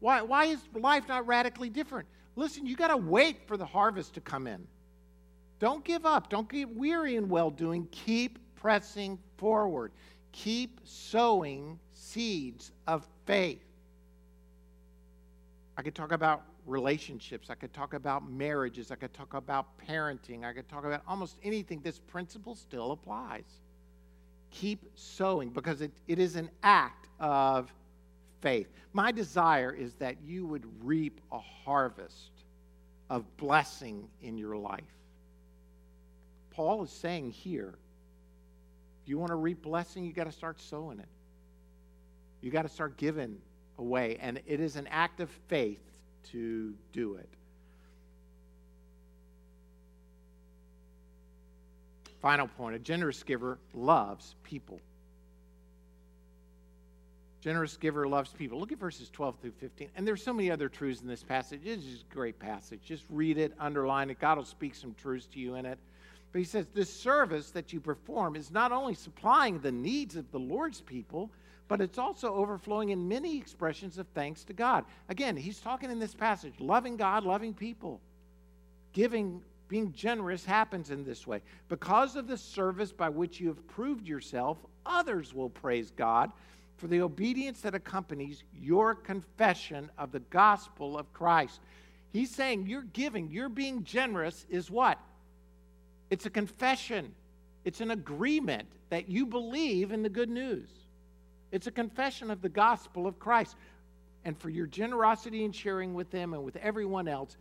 Why, 0.00 0.22
why 0.22 0.44
is 0.46 0.60
life 0.74 1.08
not 1.08 1.26
radically 1.26 1.70
different? 1.70 2.08
Listen, 2.36 2.66
you 2.66 2.76
got 2.76 2.88
to 2.88 2.96
wait 2.96 3.46
for 3.46 3.56
the 3.56 3.66
harvest 3.66 4.14
to 4.14 4.20
come 4.20 4.46
in. 4.46 4.66
Don't 5.58 5.84
give 5.84 6.06
up. 6.06 6.30
Don't 6.30 6.48
get 6.48 6.68
weary 6.68 7.16
in 7.16 7.28
well 7.28 7.50
doing. 7.50 7.88
Keep 7.90 8.38
pressing 8.54 9.18
forward. 9.36 9.92
Keep 10.32 10.80
sowing 10.84 11.78
seeds 11.92 12.70
of 12.86 13.06
faith. 13.26 13.64
I 15.76 15.82
could 15.82 15.94
talk 15.94 16.12
about 16.12 16.42
relationships. 16.66 17.50
I 17.50 17.54
could 17.54 17.72
talk 17.72 17.94
about 17.94 18.30
marriages. 18.30 18.90
I 18.90 18.96
could 18.96 19.14
talk 19.14 19.34
about 19.34 19.66
parenting. 19.78 20.44
I 20.44 20.52
could 20.52 20.68
talk 20.68 20.84
about 20.84 21.02
almost 21.08 21.36
anything. 21.42 21.80
This 21.80 21.98
principle 21.98 22.54
still 22.54 22.92
applies. 22.92 23.60
Keep 24.50 24.84
sowing 24.94 25.50
because 25.50 25.80
it, 25.80 25.92
it 26.06 26.18
is 26.18 26.36
an 26.36 26.50
act 26.62 27.08
of 27.20 27.72
faith. 28.40 28.68
My 28.92 29.12
desire 29.12 29.72
is 29.72 29.94
that 29.94 30.16
you 30.24 30.46
would 30.46 30.64
reap 30.82 31.20
a 31.32 31.38
harvest 31.38 32.30
of 33.10 33.24
blessing 33.36 34.08
in 34.20 34.38
your 34.38 34.56
life. 34.56 34.82
Paul 36.50 36.82
is 36.82 36.90
saying 36.90 37.30
here 37.30 37.74
if 39.02 39.08
you 39.08 39.18
want 39.18 39.30
to 39.30 39.36
reap 39.36 39.62
blessing, 39.62 40.04
you 40.04 40.12
got 40.12 40.24
to 40.24 40.32
start 40.32 40.60
sowing 40.60 40.98
it. 40.98 41.08
You 42.42 42.50
got 42.50 42.62
to 42.62 42.68
start 42.68 42.98
giving 42.98 43.38
away. 43.78 44.18
And 44.20 44.40
it 44.46 44.60
is 44.60 44.76
an 44.76 44.86
act 44.88 45.20
of 45.20 45.30
faith 45.48 45.80
to 46.32 46.74
do 46.92 47.14
it. 47.14 47.28
Final 52.20 52.48
point 52.48 52.74
a 52.74 52.78
generous 52.78 53.22
giver 53.22 53.58
loves 53.72 54.34
people. 54.42 54.80
Generous 57.40 57.76
giver 57.76 58.08
loves 58.08 58.30
people. 58.30 58.58
Look 58.58 58.72
at 58.72 58.78
verses 58.78 59.10
12 59.10 59.36
through 59.40 59.52
15. 59.52 59.90
And 59.96 60.06
there's 60.06 60.22
so 60.22 60.32
many 60.32 60.50
other 60.50 60.68
truths 60.68 61.02
in 61.02 61.06
this 61.06 61.22
passage. 61.22 61.60
It's 61.64 61.84
just 61.84 62.02
a 62.10 62.14
great 62.14 62.38
passage. 62.38 62.80
Just 62.84 63.04
read 63.08 63.38
it, 63.38 63.52
underline 63.60 64.10
it. 64.10 64.18
God 64.18 64.38
will 64.38 64.44
speak 64.44 64.74
some 64.74 64.94
truths 64.94 65.26
to 65.26 65.38
you 65.38 65.54
in 65.54 65.64
it. 65.64 65.78
But 66.32 66.40
he 66.40 66.44
says, 66.44 66.66
This 66.74 66.92
service 66.92 67.50
that 67.52 67.72
you 67.72 67.80
perform 67.80 68.34
is 68.34 68.50
not 68.50 68.72
only 68.72 68.94
supplying 68.94 69.60
the 69.60 69.70
needs 69.70 70.16
of 70.16 70.30
the 70.32 70.38
Lord's 70.38 70.80
people, 70.80 71.30
but 71.68 71.80
it's 71.80 71.98
also 71.98 72.34
overflowing 72.34 72.88
in 72.88 73.06
many 73.06 73.36
expressions 73.36 73.98
of 73.98 74.06
thanks 74.08 74.42
to 74.44 74.52
God. 74.52 74.84
Again, 75.08 75.36
he's 75.36 75.60
talking 75.60 75.90
in 75.90 75.98
this 75.98 76.14
passage 76.14 76.54
loving 76.58 76.96
God, 76.96 77.24
loving 77.24 77.54
people. 77.54 78.00
Giving, 78.94 79.42
being 79.68 79.92
generous 79.92 80.44
happens 80.44 80.90
in 80.90 81.04
this 81.04 81.26
way. 81.26 81.42
Because 81.68 82.16
of 82.16 82.26
the 82.26 82.38
service 82.38 82.90
by 82.90 83.10
which 83.10 83.38
you 83.38 83.48
have 83.48 83.68
proved 83.68 84.08
yourself, 84.08 84.58
others 84.84 85.34
will 85.34 85.50
praise 85.50 85.92
God 85.92 86.32
for 86.78 86.86
the 86.86 87.02
obedience 87.02 87.60
that 87.60 87.74
accompanies 87.74 88.44
your 88.58 88.94
confession 88.94 89.90
of 89.98 90.12
the 90.12 90.20
gospel 90.20 90.96
of 90.96 91.12
Christ. 91.12 91.60
He's 92.12 92.30
saying 92.30 92.66
your 92.66 92.82
giving, 92.82 93.30
your 93.30 93.48
being 93.48 93.84
generous 93.84 94.46
is 94.48 94.70
what? 94.70 94.98
It's 96.10 96.24
a 96.24 96.30
confession, 96.30 97.12
it's 97.64 97.80
an 97.80 97.90
agreement 97.90 98.68
that 98.90 99.08
you 99.08 99.26
believe 99.26 99.92
in 99.92 100.02
the 100.02 100.08
good 100.08 100.30
news. 100.30 100.70
It's 101.52 101.66
a 101.66 101.72
confession 101.72 102.30
of 102.30 102.40
the 102.40 102.48
gospel 102.48 103.06
of 103.06 103.18
Christ. 103.18 103.56
And 104.24 104.36
for 104.38 104.50
your 104.50 104.66
generosity 104.66 105.44
in 105.44 105.52
sharing 105.52 105.94
with 105.94 106.10
them 106.10 106.34
and 106.34 106.44
with 106.44 106.56
everyone 106.56 107.08
else, 107.08 107.36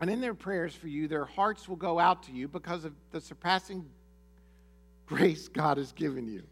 and 0.00 0.10
in 0.10 0.20
their 0.20 0.34
prayers 0.34 0.74
for 0.74 0.88
you, 0.88 1.08
their 1.08 1.24
hearts 1.24 1.68
will 1.68 1.76
go 1.76 1.98
out 1.98 2.24
to 2.24 2.32
you 2.32 2.48
because 2.48 2.84
of 2.84 2.92
the 3.10 3.20
surpassing 3.20 3.88
grace 5.06 5.48
God 5.48 5.76
has 5.78 5.92
given 5.92 6.26
you. 6.26 6.42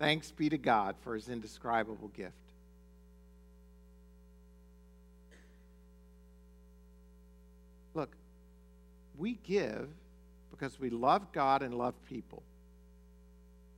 Thanks 0.00 0.30
be 0.30 0.48
to 0.48 0.56
God 0.56 0.96
for 1.02 1.14
his 1.14 1.28
indescribable 1.28 2.08
gift. 2.08 2.32
Look, 7.92 8.16
we 9.18 9.34
give 9.44 9.90
because 10.50 10.80
we 10.80 10.88
love 10.88 11.30
God 11.32 11.62
and 11.62 11.74
love 11.74 11.94
people. 12.08 12.42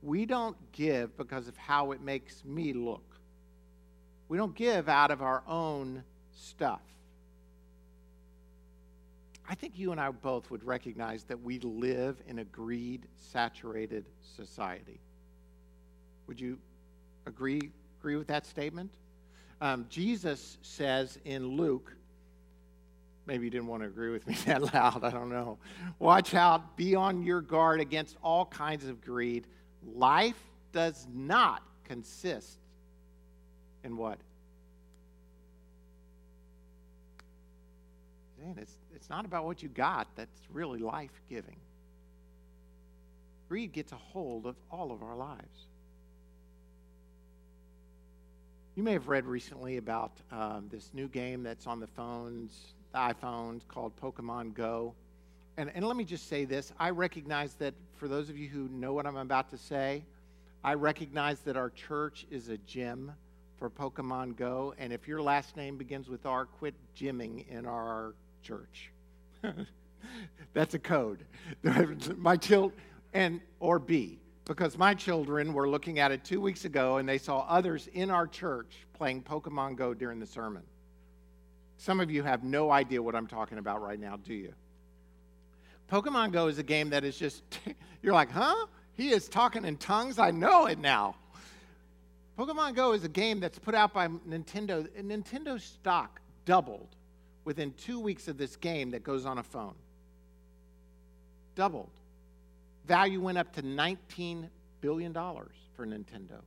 We 0.01 0.25
don't 0.25 0.55
give 0.71 1.17
because 1.17 1.49
of 1.49 1.57
how 1.57 1.91
it 1.91 2.01
makes 2.01 2.45
me 2.45 2.71
look. 2.71 3.03
We 4.29 4.37
don't 4.37 4.55
give 4.55 4.87
out 4.87 5.11
of 5.11 5.21
our 5.21 5.43
own 5.45 6.05
stuff. 6.31 6.79
I 9.49 9.55
think 9.55 9.77
you 9.77 9.91
and 9.91 9.99
I 9.99 10.09
both 10.09 10.49
would 10.51 10.63
recognize 10.63 11.25
that 11.25 11.41
we 11.41 11.59
live 11.59 12.15
in 12.29 12.39
a 12.39 12.45
greed 12.45 13.07
saturated 13.17 14.05
society. 14.37 15.01
Would 16.27 16.39
you 16.39 16.57
agree, 17.25 17.71
agree 17.99 18.15
with 18.15 18.27
that 18.27 18.45
statement? 18.45 18.91
Um, 19.61 19.85
Jesus 19.89 20.57
says 20.61 21.17
in 21.25 21.55
Luke, 21.57 21.95
maybe 23.25 23.45
you 23.45 23.49
didn't 23.49 23.67
want 23.67 23.81
to 23.83 23.87
agree 23.87 24.11
with 24.11 24.27
me 24.27 24.35
that 24.45 24.73
loud, 24.73 25.03
I 25.03 25.09
don't 25.09 25.29
know. 25.29 25.57
Watch 25.99 26.33
out, 26.33 26.75
be 26.75 26.95
on 26.95 27.23
your 27.23 27.41
guard 27.41 27.79
against 27.79 28.17
all 28.21 28.45
kinds 28.45 28.85
of 28.87 29.01
greed. 29.01 29.47
Life 29.95 30.41
does 30.71 31.07
not 31.13 31.63
consist 31.85 32.59
in 33.83 33.97
what? 33.97 34.19
Man, 38.41 38.57
it's, 38.59 38.73
it's 38.93 39.09
not 39.09 39.23
about 39.25 39.45
what 39.45 39.63
you 39.63 39.69
got 39.69 40.07
that's 40.15 40.41
really 40.49 40.79
life 40.79 41.21
giving. 41.29 41.55
Greed 43.47 43.71
gets 43.71 43.91
a 43.91 43.97
hold 43.97 44.45
of 44.45 44.55
all 44.71 44.91
of 44.91 45.03
our 45.03 45.15
lives. 45.15 45.67
You 48.75 48.83
may 48.83 48.93
have 48.93 49.07
read 49.07 49.25
recently 49.25 49.77
about 49.77 50.11
um, 50.31 50.67
this 50.71 50.89
new 50.93 51.07
game 51.07 51.43
that's 51.43 51.67
on 51.67 51.79
the 51.79 51.87
phones, 51.87 52.73
the 52.91 52.97
iPhones, 52.97 53.67
called 53.67 53.95
Pokemon 53.95 54.53
Go 54.53 54.95
and, 55.57 55.71
and 55.75 55.85
let 55.85 55.95
me 55.95 56.03
just 56.03 56.27
say 56.27 56.45
this 56.45 56.73
I 56.79 56.89
recognize 56.89 57.53
that 57.55 57.73
for 57.97 58.07
those 58.07 58.29
of 58.29 58.37
you 58.37 58.49
who 58.49 58.67
know 58.69 58.93
what 58.93 59.05
I'm 59.05 59.17
about 59.17 59.49
to 59.51 59.57
say, 59.57 60.03
I 60.63 60.73
recognize 60.75 61.39
that 61.41 61.57
our 61.57 61.69
church 61.69 62.25
is 62.31 62.49
a 62.49 62.57
gym 62.59 63.11
for 63.57 63.69
Pokemon 63.69 64.35
Go. 64.35 64.73
And 64.77 64.91
if 64.91 65.07
your 65.07 65.21
last 65.21 65.55
name 65.55 65.77
begins 65.77 66.09
with 66.09 66.25
R, 66.25 66.45
quit 66.45 66.73
gymming 66.97 67.47
in 67.49 67.65
our 67.65 68.15
church. 68.41 68.91
That's 70.53 70.73
a 70.73 70.79
code. 70.79 71.25
my 72.17 72.37
children, 72.37 72.79
and 73.13 73.41
or 73.59 73.79
B, 73.79 74.19
because 74.45 74.77
my 74.77 74.93
children 74.93 75.53
were 75.53 75.69
looking 75.69 75.99
at 75.99 76.11
it 76.11 76.23
two 76.23 76.41
weeks 76.41 76.65
ago 76.65 76.97
and 76.97 77.07
they 77.07 77.17
saw 77.17 77.45
others 77.47 77.87
in 77.93 78.09
our 78.09 78.27
church 78.27 78.85
playing 78.93 79.23
Pokemon 79.23 79.75
Go 79.75 79.93
during 79.93 80.19
the 80.19 80.25
sermon. 80.25 80.63
Some 81.77 81.99
of 81.99 82.11
you 82.11 82.23
have 82.23 82.43
no 82.43 82.71
idea 82.71 83.01
what 83.01 83.15
I'm 83.15 83.27
talking 83.27 83.57
about 83.57 83.81
right 83.81 83.99
now, 83.99 84.17
do 84.17 84.33
you? 84.33 84.53
Pokemon 85.91 86.31
Go 86.31 86.47
is 86.47 86.57
a 86.57 86.63
game 86.63 86.89
that 86.89 87.03
is 87.03 87.17
just, 87.17 87.43
you're 88.01 88.13
like, 88.13 88.31
huh? 88.31 88.67
He 88.93 89.09
is 89.09 89.27
talking 89.27 89.65
in 89.65 89.77
tongues? 89.77 90.19
I 90.19 90.31
know 90.31 90.67
it 90.67 90.79
now. 90.79 91.15
Pokemon 92.37 92.75
Go 92.75 92.93
is 92.93 93.03
a 93.03 93.09
game 93.09 93.39
that's 93.39 93.59
put 93.59 93.75
out 93.75 93.93
by 93.93 94.07
Nintendo. 94.07 94.87
Nintendo 95.01 95.59
stock 95.59 96.19
doubled 96.45 96.95
within 97.45 97.73
two 97.73 97.99
weeks 97.99 98.27
of 98.27 98.37
this 98.37 98.55
game 98.55 98.91
that 98.91 99.03
goes 99.03 99.25
on 99.25 99.37
a 99.37 99.43
phone. 99.43 99.75
Doubled. 101.55 101.91
Value 102.85 103.21
went 103.21 103.37
up 103.37 103.53
to 103.53 103.61
$19 103.61 104.49
billion 104.81 105.13
for 105.13 105.85
Nintendo. 105.85 106.41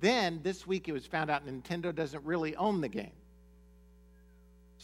Then 0.00 0.40
this 0.42 0.66
week 0.66 0.88
it 0.88 0.92
was 0.92 1.06
found 1.06 1.30
out 1.30 1.46
Nintendo 1.46 1.94
doesn't 1.94 2.24
really 2.24 2.54
own 2.56 2.80
the 2.80 2.88
game 2.88 3.12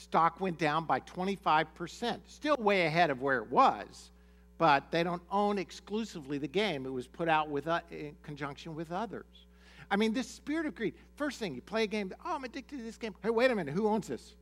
stock 0.00 0.40
went 0.40 0.58
down 0.58 0.84
by 0.84 1.00
25%. 1.00 2.20
Still 2.26 2.56
way 2.56 2.86
ahead 2.86 3.10
of 3.10 3.20
where 3.20 3.38
it 3.38 3.50
was, 3.50 4.10
but 4.58 4.90
they 4.90 5.02
don't 5.02 5.22
own 5.30 5.58
exclusively 5.58 6.38
the 6.38 6.48
game. 6.48 6.86
It 6.86 6.92
was 6.92 7.06
put 7.06 7.28
out 7.28 7.48
with, 7.48 7.68
uh, 7.68 7.80
in 7.90 8.16
conjunction 8.22 8.74
with 8.74 8.92
others. 8.92 9.46
I 9.90 9.96
mean, 9.96 10.12
this 10.12 10.28
spirit 10.28 10.66
of 10.66 10.74
greed. 10.74 10.94
First 11.16 11.38
thing, 11.38 11.54
you 11.54 11.60
play 11.60 11.84
a 11.84 11.86
game, 11.86 12.12
oh, 12.24 12.36
I'm 12.36 12.44
addicted 12.44 12.78
to 12.78 12.82
this 12.82 12.96
game. 12.96 13.14
Hey, 13.22 13.30
wait 13.30 13.50
a 13.50 13.54
minute, 13.54 13.74
who 13.74 13.88
owns 13.88 14.08
this? 14.08 14.36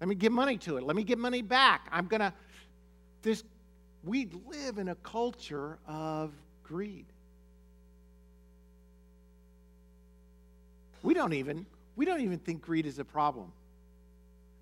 Let 0.00 0.08
me 0.08 0.14
give 0.14 0.32
money 0.32 0.56
to 0.58 0.76
it. 0.76 0.84
Let 0.84 0.94
me 0.94 1.02
give 1.02 1.18
money 1.18 1.42
back. 1.42 1.88
I'm 1.90 2.06
going 2.06 2.20
to. 2.20 2.32
This, 3.22 3.42
we 4.08 4.26
live 4.48 4.78
in 4.78 4.88
a 4.88 4.94
culture 4.96 5.78
of 5.86 6.32
greed. 6.64 7.04
We 11.02 11.12
don't 11.12 11.34
even 11.34 11.66
we 11.94 12.06
don't 12.06 12.22
even 12.22 12.38
think 12.38 12.62
greed 12.62 12.86
is 12.86 12.98
a 12.98 13.04
problem. 13.04 13.52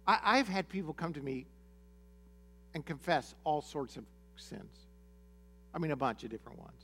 I, 0.08 0.36
have 0.36 0.46
had 0.46 0.68
people 0.68 0.92
come 0.94 1.12
to 1.14 1.20
me 1.20 1.46
and 2.74 2.86
confess 2.86 3.34
all 3.42 3.60
sorts 3.60 3.96
of 3.96 4.04
sins. 4.36 4.86
I 5.74 5.78
mean, 5.78 5.90
a 5.90 5.96
bunch 5.96 6.22
of 6.22 6.30
different 6.30 6.60
ones. 6.60 6.80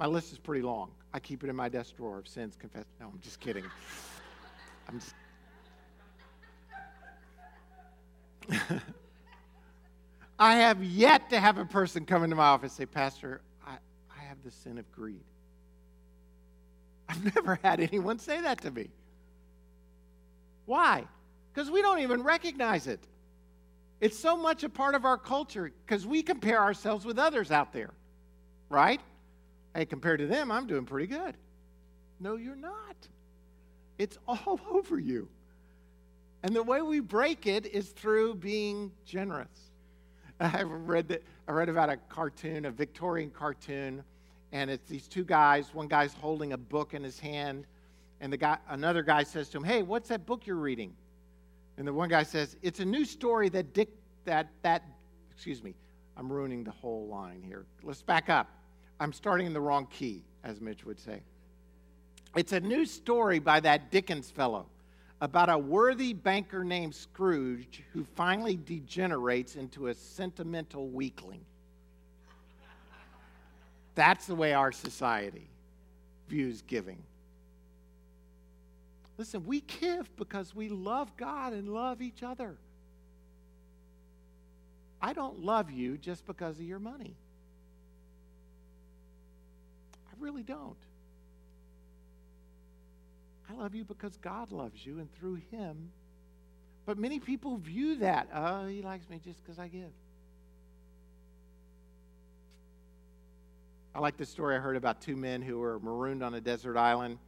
My 0.00 0.06
list 0.06 0.32
is 0.32 0.38
pretty 0.38 0.62
long. 0.62 0.90
I 1.12 1.20
keep 1.20 1.44
it 1.44 1.48
in 1.48 1.54
my 1.54 1.68
desk 1.68 1.96
drawer 1.96 2.18
of 2.18 2.26
sins 2.26 2.56
confessed. 2.58 2.88
No, 2.98 3.06
I'm 3.06 3.20
just 3.20 3.38
kidding. 3.38 3.64
I'm 4.88 5.00
just. 8.50 8.80
I 10.38 10.56
have 10.56 10.82
yet 10.82 11.30
to 11.30 11.38
have 11.38 11.58
a 11.58 11.64
person 11.64 12.04
come 12.04 12.24
into 12.24 12.36
my 12.36 12.44
office 12.44 12.72
and 12.72 12.78
say, 12.78 12.86
Pastor, 12.86 13.40
I, 13.66 13.76
I 14.10 14.22
have 14.24 14.38
the 14.44 14.50
sin 14.50 14.78
of 14.78 14.90
greed. 14.90 15.24
I've 17.08 17.34
never 17.34 17.58
had 17.62 17.80
anyone 17.80 18.18
say 18.18 18.40
that 18.40 18.62
to 18.62 18.70
me. 18.70 18.88
Why? 20.66 21.04
Because 21.52 21.70
we 21.70 21.82
don't 21.82 22.00
even 22.00 22.22
recognize 22.22 22.86
it. 22.86 23.00
It's 24.00 24.18
so 24.18 24.36
much 24.36 24.64
a 24.64 24.68
part 24.68 24.94
of 24.94 25.04
our 25.04 25.16
culture 25.16 25.70
because 25.86 26.06
we 26.06 26.22
compare 26.22 26.60
ourselves 26.60 27.04
with 27.04 27.18
others 27.18 27.50
out 27.50 27.72
there, 27.72 27.90
right? 28.68 29.00
Hey, 29.74 29.86
compared 29.86 30.18
to 30.20 30.26
them, 30.26 30.50
I'm 30.50 30.66
doing 30.66 30.84
pretty 30.84 31.06
good. 31.06 31.36
No, 32.20 32.36
you're 32.36 32.56
not. 32.56 32.96
It's 33.98 34.18
all 34.28 34.60
over 34.70 34.98
you. 34.98 35.28
And 36.42 36.54
the 36.54 36.62
way 36.62 36.82
we 36.82 37.00
break 37.00 37.46
it 37.46 37.66
is 37.66 37.88
through 37.90 38.34
being 38.34 38.92
generous. 39.06 39.70
I 40.40 40.62
read 40.62 41.08
that 41.08 41.22
I 41.46 41.52
read 41.52 41.68
about 41.68 41.90
a 41.90 41.96
cartoon, 41.96 42.64
a 42.64 42.70
Victorian 42.70 43.30
cartoon, 43.30 44.02
and 44.52 44.70
it's 44.70 44.88
these 44.88 45.06
two 45.06 45.24
guys. 45.24 45.74
One 45.74 45.88
guy's 45.88 46.14
holding 46.14 46.52
a 46.52 46.56
book 46.56 46.94
in 46.94 47.02
his 47.02 47.18
hand, 47.18 47.66
and 48.20 48.32
the 48.32 48.36
guy, 48.36 48.58
another 48.68 49.02
guy 49.02 49.22
says 49.22 49.48
to 49.50 49.58
him, 49.58 49.64
"Hey, 49.64 49.82
what's 49.82 50.08
that 50.08 50.26
book 50.26 50.46
you're 50.46 50.56
reading?" 50.56 50.94
And 51.76 51.86
the 51.86 51.92
one 51.92 52.08
guy 52.08 52.22
says, 52.22 52.56
"It's 52.62 52.80
a 52.80 52.84
new 52.84 53.04
story 53.04 53.48
that 53.50 53.72
Dick 53.72 53.90
that 54.24 54.48
that 54.62 54.82
excuse 55.30 55.62
me, 55.62 55.74
I'm 56.16 56.32
ruining 56.32 56.64
the 56.64 56.70
whole 56.70 57.06
line 57.06 57.42
here. 57.42 57.66
Let's 57.82 58.02
back 58.02 58.28
up. 58.28 58.48
I'm 59.00 59.12
starting 59.12 59.46
in 59.46 59.52
the 59.52 59.60
wrong 59.60 59.86
key, 59.86 60.22
as 60.42 60.60
Mitch 60.60 60.84
would 60.84 60.98
say. 60.98 61.22
It's 62.36 62.52
a 62.52 62.60
new 62.60 62.84
story 62.84 63.38
by 63.38 63.60
that 63.60 63.90
Dickens 63.90 64.30
fellow 64.30 64.66
about 65.20 65.48
a 65.48 65.56
worthy 65.56 66.12
banker 66.12 66.64
named 66.64 66.94
Scrooge 66.94 67.82
who 67.92 68.04
finally 68.04 68.56
degenerates 68.56 69.56
into 69.56 69.88
a 69.88 69.94
sentimental 69.94 70.88
weakling. 70.88 71.44
That's 73.94 74.26
the 74.26 74.34
way 74.34 74.52
our 74.52 74.72
society 74.72 75.48
views 76.28 76.62
giving. 76.62 77.02
Listen, 79.16 79.46
we 79.46 79.60
give 79.60 80.14
because 80.16 80.54
we 80.54 80.68
love 80.68 81.16
God 81.16 81.52
and 81.52 81.68
love 81.68 82.02
each 82.02 82.22
other. 82.22 82.56
I 85.00 85.12
don't 85.12 85.44
love 85.44 85.70
you 85.70 85.96
just 85.96 86.26
because 86.26 86.58
of 86.58 86.64
your 86.64 86.80
money. 86.80 87.14
I 90.08 90.12
really 90.18 90.42
don't. 90.42 90.76
I 93.54 93.62
love 93.62 93.74
you 93.74 93.84
because 93.84 94.16
God 94.16 94.52
loves 94.52 94.84
you 94.84 94.98
and 94.98 95.12
through 95.14 95.38
Him. 95.50 95.90
But 96.86 96.98
many 96.98 97.18
people 97.18 97.56
view 97.56 97.96
that, 97.96 98.28
oh, 98.34 98.66
He 98.66 98.82
likes 98.82 99.08
me 99.08 99.20
just 99.24 99.42
because 99.42 99.58
I 99.58 99.68
give. 99.68 99.90
I 103.94 104.00
like 104.00 104.16
the 104.16 104.26
story 104.26 104.56
I 104.56 104.58
heard 104.58 104.76
about 104.76 105.00
two 105.00 105.14
men 105.14 105.40
who 105.40 105.58
were 105.58 105.78
marooned 105.78 106.22
on 106.22 106.34
a 106.34 106.40
desert 106.40 106.76
island. 106.76 107.18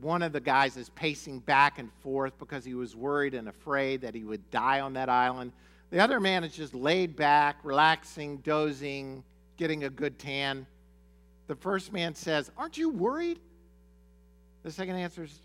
One 0.00 0.22
of 0.22 0.32
the 0.32 0.40
guys 0.40 0.76
is 0.76 0.88
pacing 0.90 1.40
back 1.40 1.78
and 1.78 1.92
forth 2.02 2.38
because 2.38 2.64
he 2.64 2.74
was 2.74 2.96
worried 2.96 3.34
and 3.34 3.48
afraid 3.48 4.00
that 4.00 4.14
he 4.14 4.24
would 4.24 4.50
die 4.50 4.80
on 4.80 4.94
that 4.94 5.08
island. 5.08 5.52
The 5.90 6.00
other 6.00 6.18
man 6.18 6.44
is 6.44 6.54
just 6.54 6.74
laid 6.74 7.14
back, 7.14 7.58
relaxing, 7.62 8.38
dozing, 8.38 9.22
getting 9.58 9.84
a 9.84 9.90
good 9.90 10.18
tan. 10.18 10.66
The 11.46 11.54
first 11.54 11.92
man 11.92 12.14
says, 12.14 12.50
Aren't 12.56 12.78
you 12.78 12.88
worried? 12.88 13.38
The 14.64 14.72
second 14.72 14.96
answer 14.96 15.22
is, 15.24 15.38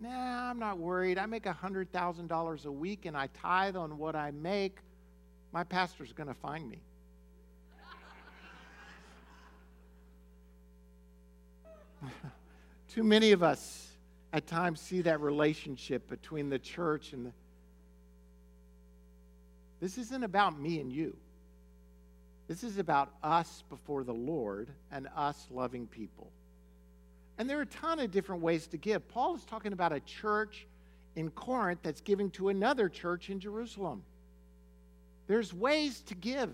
Nah, 0.00 0.50
I'm 0.50 0.58
not 0.58 0.78
worried. 0.78 1.18
I 1.18 1.26
make 1.26 1.44
$100,000 1.44 2.64
a 2.64 2.72
week 2.72 3.04
and 3.04 3.14
I 3.16 3.28
tithe 3.34 3.76
on 3.76 3.98
what 3.98 4.16
I 4.16 4.30
make. 4.30 4.78
My 5.52 5.64
pastor's 5.64 6.12
going 6.12 6.28
to 6.28 6.34
find 6.34 6.70
me. 6.70 6.80
Too 12.94 13.04
many 13.04 13.32
of 13.32 13.42
us 13.42 13.88
at 14.32 14.46
times 14.46 14.80
see 14.80 15.02
that 15.02 15.20
relationship 15.20 16.08
between 16.08 16.48
the 16.48 16.58
church 16.58 17.12
and 17.12 17.26
the. 17.26 17.32
This 19.80 19.98
isn't 19.98 20.24
about 20.24 20.58
me 20.58 20.80
and 20.80 20.90
you. 20.90 21.14
This 22.48 22.64
is 22.64 22.78
about 22.78 23.12
us 23.22 23.64
before 23.68 24.02
the 24.02 24.14
Lord 24.14 24.70
and 24.90 25.08
us 25.14 25.46
loving 25.50 25.86
people. 25.86 26.32
And 27.40 27.48
there 27.48 27.58
are 27.58 27.62
a 27.62 27.66
ton 27.66 28.00
of 28.00 28.10
different 28.10 28.42
ways 28.42 28.66
to 28.66 28.76
give. 28.76 29.08
Paul 29.08 29.34
is 29.34 29.46
talking 29.46 29.72
about 29.72 29.94
a 29.94 30.00
church 30.00 30.66
in 31.16 31.30
Corinth 31.30 31.80
that's 31.82 32.02
giving 32.02 32.28
to 32.32 32.50
another 32.50 32.86
church 32.90 33.30
in 33.30 33.40
Jerusalem. 33.40 34.02
There's 35.26 35.54
ways 35.54 36.02
to 36.02 36.14
give. 36.14 36.50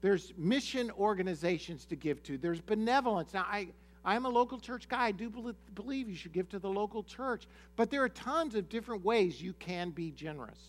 There's 0.00 0.32
mission 0.38 0.92
organizations 0.92 1.84
to 1.86 1.96
give 1.96 2.22
to. 2.22 2.38
There's 2.38 2.60
benevolence. 2.60 3.34
Now, 3.34 3.44
I, 3.50 3.70
I'm 4.04 4.24
a 4.24 4.28
local 4.28 4.60
church 4.60 4.88
guy. 4.88 5.06
I 5.06 5.10
do 5.10 5.52
believe 5.74 6.08
you 6.08 6.14
should 6.14 6.32
give 6.32 6.48
to 6.50 6.60
the 6.60 6.70
local 6.70 7.02
church. 7.02 7.48
But 7.74 7.90
there 7.90 8.04
are 8.04 8.08
tons 8.08 8.54
of 8.54 8.68
different 8.68 9.04
ways 9.04 9.42
you 9.42 9.52
can 9.54 9.90
be 9.90 10.12
generous. 10.12 10.60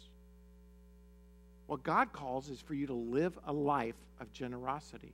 What 1.68 1.84
God 1.84 2.14
calls 2.14 2.50
is 2.50 2.60
for 2.62 2.74
you 2.74 2.88
to 2.88 2.96
live 2.96 3.38
a 3.46 3.54
life 3.54 3.94
of 4.20 4.34
generosity. 4.34 5.14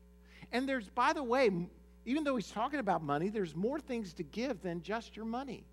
And 0.53 0.69
there's, 0.69 0.87
by 0.87 1.11
the 1.11 1.21
way, 1.21 1.49
even 2.05 2.23
though 2.23 2.35
he's 2.35 2.51
talking 2.51 2.79
about 2.79 3.03
money, 3.03 3.29
there's 3.29 3.55
more 3.55 3.79
things 3.79 4.13
to 4.13 4.23
give 4.23 4.61
than 4.61 4.81
just 4.81 5.15
your 5.15 5.25
money. 5.25 5.65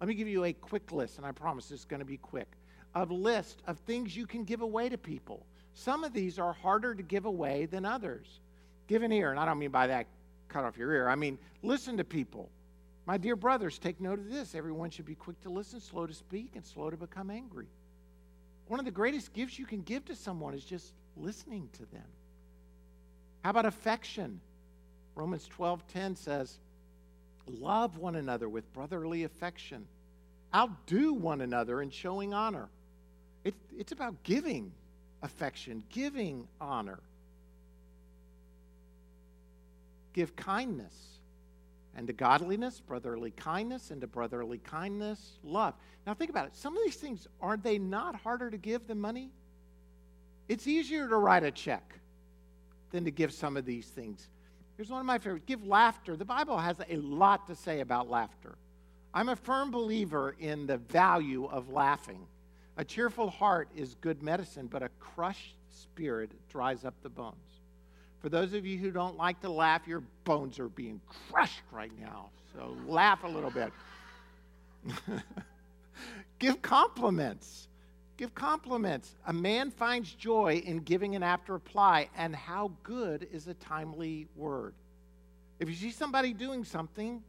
Let 0.00 0.08
me 0.08 0.14
give 0.14 0.28
you 0.28 0.44
a 0.44 0.52
quick 0.52 0.92
list, 0.92 1.18
and 1.18 1.26
I 1.26 1.32
promise 1.32 1.70
it's 1.70 1.84
going 1.84 2.00
to 2.00 2.06
be 2.06 2.16
quick, 2.16 2.48
of 2.94 3.10
list 3.10 3.62
of 3.66 3.78
things 3.78 4.16
you 4.16 4.26
can 4.26 4.44
give 4.44 4.60
away 4.60 4.88
to 4.88 4.98
people. 4.98 5.46
Some 5.74 6.04
of 6.04 6.12
these 6.12 6.38
are 6.38 6.52
harder 6.52 6.94
to 6.94 7.02
give 7.02 7.24
away 7.24 7.66
than 7.66 7.84
others. 7.84 8.40
Give 8.88 9.02
an 9.02 9.12
ear, 9.12 9.30
and 9.30 9.40
I 9.40 9.44
don't 9.44 9.58
mean 9.58 9.70
by 9.70 9.86
that 9.88 10.06
cut 10.48 10.64
off 10.64 10.76
your 10.76 10.92
ear. 10.92 11.08
I 11.08 11.14
mean, 11.14 11.38
listen 11.62 11.96
to 11.96 12.04
people. 12.04 12.50
My 13.06 13.16
dear 13.16 13.36
brothers, 13.36 13.78
take 13.78 14.00
note 14.00 14.18
of 14.18 14.30
this. 14.30 14.54
Everyone 14.54 14.90
should 14.90 15.06
be 15.06 15.14
quick 15.14 15.40
to 15.42 15.50
listen, 15.50 15.80
slow 15.80 16.06
to 16.06 16.14
speak, 16.14 16.50
and 16.54 16.64
slow 16.64 16.90
to 16.90 16.96
become 16.96 17.30
angry. 17.30 17.66
One 18.68 18.78
of 18.78 18.84
the 18.84 18.92
greatest 18.92 19.32
gifts 19.32 19.58
you 19.58 19.66
can 19.66 19.82
give 19.82 20.04
to 20.04 20.14
someone 20.14 20.54
is 20.54 20.64
just 20.64 20.94
listening 21.16 21.68
to 21.72 21.86
them. 21.86 22.06
How 23.42 23.50
about 23.50 23.66
affection? 23.66 24.40
Romans 25.14 25.48
12:10 25.48 26.16
says, 26.16 26.58
"Love 27.46 27.98
one 27.98 28.16
another 28.16 28.48
with 28.48 28.72
brotherly 28.72 29.24
affection. 29.24 29.86
Outdo 30.54 31.12
one 31.12 31.40
another 31.40 31.82
in 31.82 31.90
showing 31.90 32.32
honor." 32.34 32.68
It, 33.44 33.54
it's 33.76 33.92
about 33.92 34.22
giving 34.22 34.72
affection, 35.22 35.82
giving 35.88 36.48
honor 36.60 37.00
give 40.12 40.36
kindness, 40.36 40.94
and 41.94 42.06
to 42.06 42.12
godliness, 42.12 42.80
brotherly 42.80 43.30
kindness, 43.32 43.90
and 43.90 44.00
to 44.00 44.06
brotherly 44.06 44.58
kindness, 44.58 45.38
love. 45.42 45.74
Now 46.06 46.14
think 46.14 46.30
about 46.30 46.46
it. 46.46 46.56
Some 46.56 46.76
of 46.76 46.82
these 46.84 46.96
things, 46.96 47.26
aren't 47.40 47.62
they 47.62 47.78
not 47.78 48.16
harder 48.16 48.50
to 48.50 48.56
give 48.56 48.86
than 48.86 49.00
money? 49.00 49.30
It's 50.48 50.66
easier 50.66 51.08
to 51.08 51.16
write 51.16 51.44
a 51.44 51.50
check 51.50 51.98
than 52.90 53.04
to 53.04 53.10
give 53.10 53.32
some 53.32 53.56
of 53.56 53.64
these 53.64 53.86
things. 53.86 54.28
Here's 54.76 54.90
one 54.90 55.00
of 55.00 55.06
my 55.06 55.18
favorites 55.18 55.44
give 55.46 55.66
laughter. 55.66 56.16
The 56.16 56.24
Bible 56.24 56.58
has 56.58 56.76
a 56.88 56.96
lot 56.96 57.46
to 57.48 57.54
say 57.54 57.80
about 57.80 58.08
laughter. 58.08 58.56
I'm 59.14 59.28
a 59.28 59.36
firm 59.36 59.70
believer 59.70 60.34
in 60.38 60.66
the 60.66 60.78
value 60.78 61.44
of 61.46 61.68
laughing. 61.68 62.26
A 62.78 62.84
cheerful 62.84 63.28
heart 63.28 63.68
is 63.76 63.94
good 64.00 64.22
medicine, 64.22 64.66
but 64.66 64.82
a 64.82 64.88
crushed 64.98 65.56
spirit 65.68 66.30
dries 66.48 66.84
up 66.84 66.94
the 67.02 67.10
bones. 67.10 67.36
For 68.20 68.28
those 68.28 68.54
of 68.54 68.64
you 68.64 68.78
who 68.78 68.90
don't 68.90 69.16
like 69.16 69.40
to 69.40 69.50
laugh, 69.50 69.86
your 69.86 70.02
bones 70.24 70.58
are 70.58 70.68
being 70.68 71.00
crushed 71.30 71.62
right 71.70 71.92
now. 72.00 72.30
So 72.54 72.76
laugh 72.86 73.24
a 73.24 73.28
little 73.28 73.50
bit. 73.50 73.72
Give 76.38 76.62
compliments. 76.62 77.68
Give 78.16 78.34
compliments. 78.34 79.16
A 79.26 79.32
man 79.32 79.70
finds 79.70 80.12
joy 80.12 80.62
in 80.64 80.78
giving 80.78 81.16
an 81.16 81.22
apt 81.22 81.48
reply, 81.48 82.08
and 82.16 82.36
how 82.36 82.72
good 82.82 83.26
is 83.32 83.48
a 83.48 83.54
timely 83.54 84.28
word? 84.36 84.74
If 85.58 85.68
you 85.68 85.74
see 85.74 85.90
somebody 85.90 86.32
doing 86.32 86.64
something, 86.64 87.22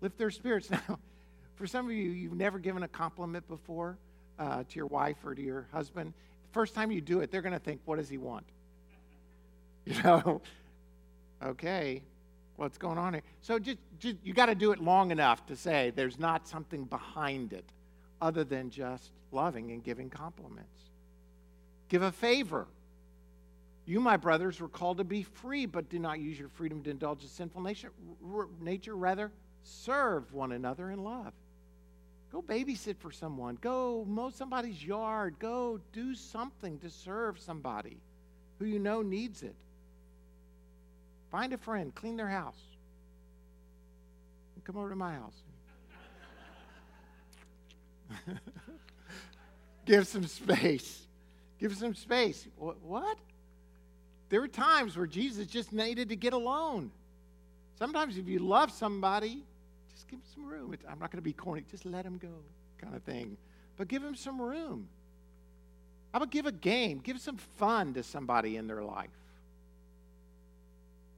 lift 0.00 0.18
their 0.18 0.30
spirits. 0.30 0.70
Now, 0.88 0.98
for 1.54 1.66
some 1.66 1.86
of 1.86 1.92
you, 1.92 2.10
you've 2.10 2.32
never 2.32 2.58
given 2.58 2.82
a 2.82 2.88
compliment 2.88 3.46
before 3.46 3.98
uh, 4.38 4.64
to 4.64 4.76
your 4.76 4.86
wife 4.86 5.18
or 5.24 5.34
to 5.34 5.42
your 5.42 5.68
husband. 5.70 6.12
The 6.48 6.52
first 6.52 6.74
time 6.74 6.90
you 6.90 7.00
do 7.00 7.20
it, 7.20 7.30
they're 7.30 7.42
going 7.42 7.52
to 7.52 7.60
think, 7.60 7.80
what 7.84 7.96
does 7.96 8.08
he 8.08 8.18
want? 8.18 8.46
You 9.84 10.00
know, 10.04 10.40
okay, 11.42 12.02
what's 12.54 12.78
going 12.78 12.96
on 12.96 13.14
here? 13.14 13.22
So 13.40 13.58
just, 13.58 13.78
just 13.98 14.16
you 14.22 14.32
got 14.32 14.46
to 14.46 14.54
do 14.54 14.70
it 14.70 14.80
long 14.80 15.10
enough 15.10 15.44
to 15.46 15.56
say 15.56 15.92
there's 15.96 16.20
not 16.20 16.46
something 16.46 16.84
behind 16.84 17.52
it 17.52 17.64
other 18.22 18.44
than 18.44 18.70
just 18.70 19.10
loving 19.32 19.72
and 19.72 19.82
giving 19.82 20.08
compliments. 20.08 20.78
Give 21.88 22.02
a 22.02 22.12
favor. 22.12 22.68
You, 23.84 24.00
my 24.00 24.16
brothers, 24.16 24.60
were 24.60 24.68
called 24.68 24.98
to 24.98 25.04
be 25.04 25.24
free, 25.24 25.66
but 25.66 25.90
do 25.90 25.98
not 25.98 26.20
use 26.20 26.38
your 26.38 26.48
freedom 26.48 26.82
to 26.84 26.90
indulge 26.90 27.24
a 27.24 27.28
sinful 27.28 27.60
nature. 27.60 27.90
Nature, 28.60 28.94
rather, 28.94 29.32
serve 29.64 30.32
one 30.32 30.52
another 30.52 30.92
in 30.92 31.02
love. 31.02 31.32
Go 32.30 32.40
babysit 32.40 32.96
for 32.98 33.10
someone. 33.10 33.58
Go 33.60 34.06
mow 34.08 34.30
somebody's 34.30 34.82
yard. 34.82 35.34
Go 35.40 35.80
do 35.92 36.14
something 36.14 36.78
to 36.78 36.88
serve 36.88 37.40
somebody 37.40 37.98
who 38.58 38.66
you 38.66 38.78
know 38.78 39.02
needs 39.02 39.42
it. 39.42 39.56
Find 41.32 41.52
a 41.52 41.58
friend, 41.58 41.92
clean 41.92 42.16
their 42.16 42.28
house. 42.28 42.60
and 44.54 44.64
Come 44.64 44.76
over 44.76 44.90
to 44.90 44.96
my 44.96 45.12
house. 45.14 45.42
Give 49.86 50.06
some 50.06 50.26
space. 50.26 51.02
Give 51.58 51.76
some 51.76 51.94
space. 51.94 52.46
What? 52.56 53.18
There 54.28 54.40
were 54.40 54.48
times 54.48 54.96
where 54.96 55.06
Jesus 55.06 55.46
just 55.46 55.72
needed 55.72 56.08
to 56.08 56.16
get 56.16 56.32
alone. 56.32 56.90
Sometimes, 57.78 58.16
if 58.16 58.28
you 58.28 58.38
love 58.38 58.70
somebody, 58.70 59.42
just 59.92 60.08
give 60.08 60.20
them 60.20 60.28
some 60.34 60.46
room. 60.46 60.74
I'm 60.88 60.98
not 60.98 61.10
going 61.10 61.18
to 61.18 61.22
be 61.22 61.32
corny. 61.32 61.64
Just 61.70 61.84
let 61.84 62.04
them 62.04 62.18
go, 62.18 62.28
kind 62.80 62.94
of 62.94 63.02
thing. 63.02 63.36
But 63.76 63.88
give 63.88 64.02
them 64.02 64.14
some 64.14 64.40
room. 64.40 64.88
How 66.12 66.18
about 66.18 66.30
give 66.30 66.46
a 66.46 66.52
game? 66.52 66.98
Give 66.98 67.20
some 67.20 67.36
fun 67.36 67.94
to 67.94 68.02
somebody 68.02 68.56
in 68.56 68.66
their 68.66 68.82
life. 68.82 69.10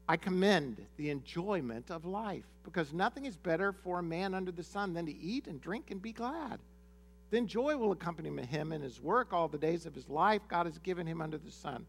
I 0.09 0.16
commend 0.16 0.84
the 0.97 1.11
enjoyment 1.11 1.90
of 1.90 2.05
life 2.05 2.45
because 2.62 2.92
nothing 2.92 3.24
is 3.24 3.36
better 3.36 3.72
for 3.72 4.01
a 4.01 4.03
man 4.03 4.34
under 4.34 4.53
the 4.53 4.62
sun 4.62 4.92
than 4.92 5.07
to 5.07 5.14
eat 5.14 5.47
and 5.47 5.61
drink 5.61 5.90
and 5.90 6.01
be 6.01 6.12
glad. 6.12 6.61
Then 7.35 7.49
joy 7.49 7.76
will 7.76 7.91
accompany 7.91 8.30
him 8.45 8.70
in 8.70 8.80
his 8.80 9.01
work 9.01 9.32
all 9.32 9.49
the 9.49 9.59
days 9.59 9.87
of 9.87 9.95
his 9.95 10.09
life 10.09 10.43
God 10.47 10.66
has 10.66 10.78
given 10.78 11.05
him 11.05 11.20
under 11.20 11.37
the 11.37 11.51
sun. 11.51 11.85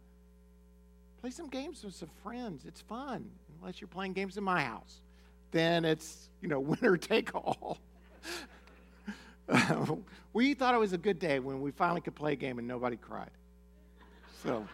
Play 1.21 1.29
some 1.29 1.49
games 1.49 1.83
with 1.83 1.93
some 1.93 2.09
friends. 2.23 2.65
It's 2.65 2.81
fun, 2.81 3.29
unless 3.59 3.79
you're 3.79 3.87
playing 3.87 4.13
games 4.13 4.37
in 4.37 4.43
my 4.43 4.63
house. 4.63 5.01
Then 5.51 5.85
it's, 5.85 6.29
you 6.41 6.47
know, 6.47 6.59
winner 6.81 6.97
take 6.97 7.35
all. 7.35 7.77
we 10.33 10.55
thought 10.55 10.73
it 10.73 10.79
was 10.79 10.93
a 10.93 10.97
good 10.97 11.19
day 11.19 11.37
when 11.37 11.61
we 11.61 11.69
finally 11.69 12.01
could 12.01 12.15
play 12.15 12.33
a 12.33 12.35
game 12.35 12.57
and 12.57 12.67
nobody 12.67 12.97
cried. 12.97 13.29
So 14.41 14.65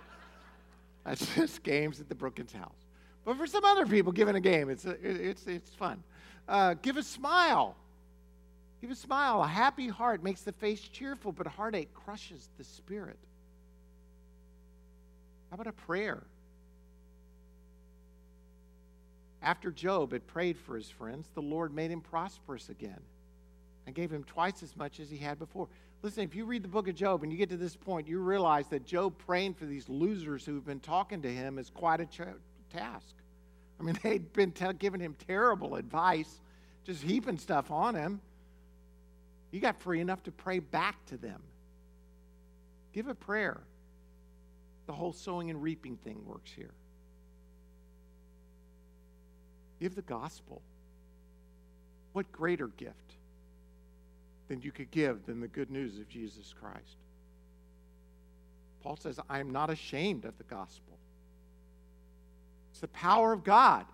that's 1.04 1.36
just 1.36 1.64
games 1.64 2.00
at 2.00 2.08
the 2.08 2.16
Brookins 2.16 2.54
house. 2.54 2.86
But 3.26 3.36
for 3.36 3.46
some 3.46 3.66
other 3.66 3.86
people, 3.86 4.14
giving 4.14 4.38
a 4.38 4.40
game, 4.40 4.70
it's, 4.70 4.86
it's, 4.86 5.48
it's 5.48 5.72
fun. 5.72 6.02
Uh, 6.48 6.76
give 6.76 6.96
a 6.96 7.04
smile. 7.04 7.76
Give 8.82 8.90
a 8.90 8.96
smile. 8.96 9.44
A 9.44 9.48
happy 9.48 9.88
heart 9.88 10.24
makes 10.24 10.42
the 10.42 10.52
face 10.52 10.82
cheerful, 10.82 11.32
but 11.32 11.46
heartache 11.46 11.94
crushes 11.94 12.50
the 12.58 12.64
spirit. 12.64 13.20
How 15.50 15.56
about 15.56 15.68
a 15.68 15.72
prayer? 15.72 16.24
After 19.44 19.72
Job 19.72 20.14
had 20.14 20.26
prayed 20.28 20.58
for 20.58 20.76
his 20.76 20.90
friends, 20.90 21.30
the 21.34 21.42
Lord 21.42 21.74
made 21.74 21.92
him 21.92 22.02
prosperous 22.02 22.70
again 22.70 23.00
and 23.86 23.96
gave 23.96 24.12
him 24.12 24.24
twice 24.24 24.64
as 24.64 24.76
much 24.76 25.00
as 25.00 25.10
he 25.10 25.18
had 25.18 25.38
before. 25.40 25.68
Listen, 26.04 26.24
if 26.24 26.36
you 26.36 26.46
read 26.46 26.64
the 26.64 26.68
book 26.68 26.88
of 26.88 26.96
Job 26.96 27.22
and 27.22 27.32
you 27.32 27.38
get 27.38 27.50
to 27.50 27.58
this 27.58 27.76
point, 27.76 28.08
you 28.08 28.20
realize 28.20 28.68
that 28.68 28.86
Job 28.86 29.14
praying 29.20 29.54
for 29.54 29.66
these 29.66 29.90
losers 29.90 30.46
who've 30.46 30.66
been 30.66 30.80
talking 30.80 31.22
to 31.22 31.32
him 31.32 31.60
is 31.60 31.70
quite 31.70 32.02
a 32.02 32.06
ch- 32.06 32.22
task. 32.72 33.16
I 33.80 33.84
mean, 33.84 33.98
they'd 34.04 34.32
been 34.34 34.52
t- 34.52 34.66
giving 34.80 35.02
him 35.02 35.16
terrible 35.28 35.76
advice, 35.76 36.42
just 36.84 37.04
heaping 37.04 37.38
stuff 37.38 37.70
on 37.70 37.94
him. 37.96 38.22
You 39.52 39.60
got 39.60 39.82
free 39.82 40.00
enough 40.00 40.24
to 40.24 40.32
pray 40.32 40.60
back 40.60 41.06
to 41.08 41.18
them. 41.18 41.42
Give 42.94 43.08
a 43.08 43.16
prayer. 43.16 43.62
The 44.88 44.94
whole 44.94 45.14
sowing 45.14 45.50
and 45.50 45.62
reaping 45.62 45.98
thing 45.98 46.26
works 46.26 46.52
here. 46.52 46.74
Give 49.80 49.94
the 49.96 50.02
gospel. 50.02 50.62
What 52.14 52.32
greater 52.32 52.68
gift 52.68 53.16
than 54.48 54.62
you 54.62 54.72
could 54.72 54.92
give 54.92 55.26
than 55.26 55.40
the 55.40 55.48
good 55.48 55.72
news 55.72 55.98
of 55.98 56.10
Jesus 56.10 56.54
Christ? 56.60 56.98
Paul 58.84 58.98
says, 58.98 59.20
I 59.30 59.40
am 59.40 59.52
not 59.52 59.70
ashamed 59.70 60.26
of 60.26 60.38
the 60.38 60.44
gospel. 60.44 60.98
It's 62.72 62.80
the 62.80 62.88
power 62.90 63.32
of 63.32 63.44
God. 63.44 63.86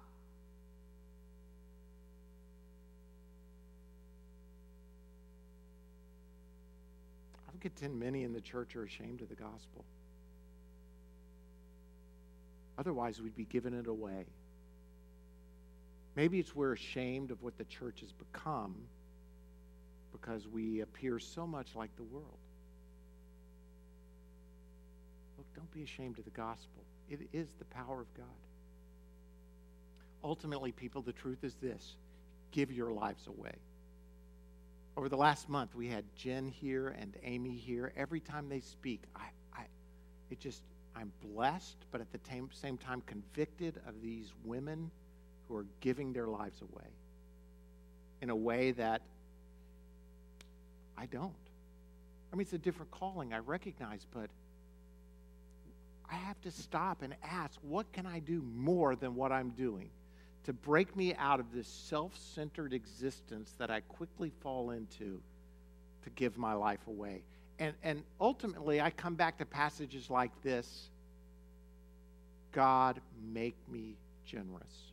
Contend 7.69 7.99
many 7.99 8.23
in 8.23 8.33
the 8.33 8.41
church 8.41 8.75
are 8.75 8.83
ashamed 8.83 9.21
of 9.21 9.29
the 9.29 9.35
gospel. 9.35 9.85
Otherwise, 12.77 13.21
we'd 13.21 13.35
be 13.35 13.45
giving 13.45 13.73
it 13.73 13.87
away. 13.87 14.25
Maybe 16.15 16.39
it's 16.39 16.55
we're 16.55 16.73
ashamed 16.73 17.31
of 17.31 17.41
what 17.41 17.57
the 17.57 17.65
church 17.65 18.01
has 18.01 18.11
become 18.11 18.75
because 20.11 20.47
we 20.47 20.81
appear 20.81 21.19
so 21.19 21.45
much 21.45 21.75
like 21.75 21.95
the 21.95 22.03
world. 22.03 22.39
Look, 25.37 25.47
don't 25.55 25.71
be 25.71 25.83
ashamed 25.83 26.17
of 26.19 26.25
the 26.25 26.31
gospel. 26.31 26.83
It 27.09 27.19
is 27.33 27.47
the 27.59 27.65
power 27.65 28.01
of 28.01 28.13
God. 28.15 28.25
Ultimately, 30.23 30.71
people, 30.71 31.01
the 31.01 31.13
truth 31.13 31.43
is 31.43 31.55
this 31.61 31.95
give 32.51 32.71
your 32.71 32.91
lives 32.91 33.27
away. 33.27 33.55
Over 34.97 35.09
the 35.09 35.17
last 35.17 35.47
month, 35.47 35.75
we 35.75 35.87
had 35.87 36.03
Jen 36.15 36.47
here 36.47 36.87
and 36.99 37.15
Amy 37.21 37.55
here. 37.55 37.93
Every 37.95 38.19
time 38.19 38.49
they 38.49 38.59
speak, 38.59 39.03
I, 39.15 39.27
I, 39.55 39.65
it 40.31 40.39
just, 40.39 40.63
I'm 40.95 41.11
blessed, 41.21 41.77
but 41.91 42.01
at 42.01 42.11
the 42.11 42.19
same, 42.27 42.49
same 42.51 42.79
time 42.79 43.03
convicted 43.05 43.79
of 43.87 44.01
these 44.01 44.33
women 44.43 44.89
who 45.47 45.55
are 45.55 45.67
giving 45.81 46.13
their 46.13 46.27
lives 46.27 46.63
away 46.63 46.87
in 48.23 48.31
a 48.31 48.35
way 48.35 48.71
that 48.71 49.03
I 50.97 51.05
don't. 51.05 51.31
I 52.33 52.35
mean, 52.35 52.41
it's 52.41 52.53
a 52.53 52.57
different 52.57 52.89
calling, 52.89 53.33
I 53.33 53.37
recognize, 53.37 54.03
but 54.11 54.31
I 56.09 56.15
have 56.15 56.41
to 56.41 56.49
stop 56.49 57.03
and 57.03 57.13
ask, 57.23 57.59
what 57.61 57.91
can 57.93 58.07
I 58.07 58.17
do 58.17 58.41
more 58.41 58.95
than 58.95 59.13
what 59.13 59.31
I'm 59.31 59.51
doing? 59.51 59.91
To 60.43 60.53
break 60.53 60.95
me 60.95 61.13
out 61.15 61.39
of 61.39 61.51
this 61.53 61.67
self 61.67 62.17
centered 62.17 62.73
existence 62.73 63.53
that 63.57 63.69
I 63.69 63.81
quickly 63.81 64.31
fall 64.41 64.71
into 64.71 65.21
to 66.03 66.09
give 66.11 66.37
my 66.37 66.53
life 66.53 66.87
away. 66.87 67.23
And, 67.59 67.73
and 67.83 68.03
ultimately, 68.21 68.79
I 68.79 68.91
come 68.91 69.15
back 69.15 69.37
to 69.39 69.45
passages 69.45 70.09
like 70.09 70.31
this 70.43 70.89
God, 72.51 73.01
make 73.33 73.57
me 73.69 73.97
generous 74.25 74.91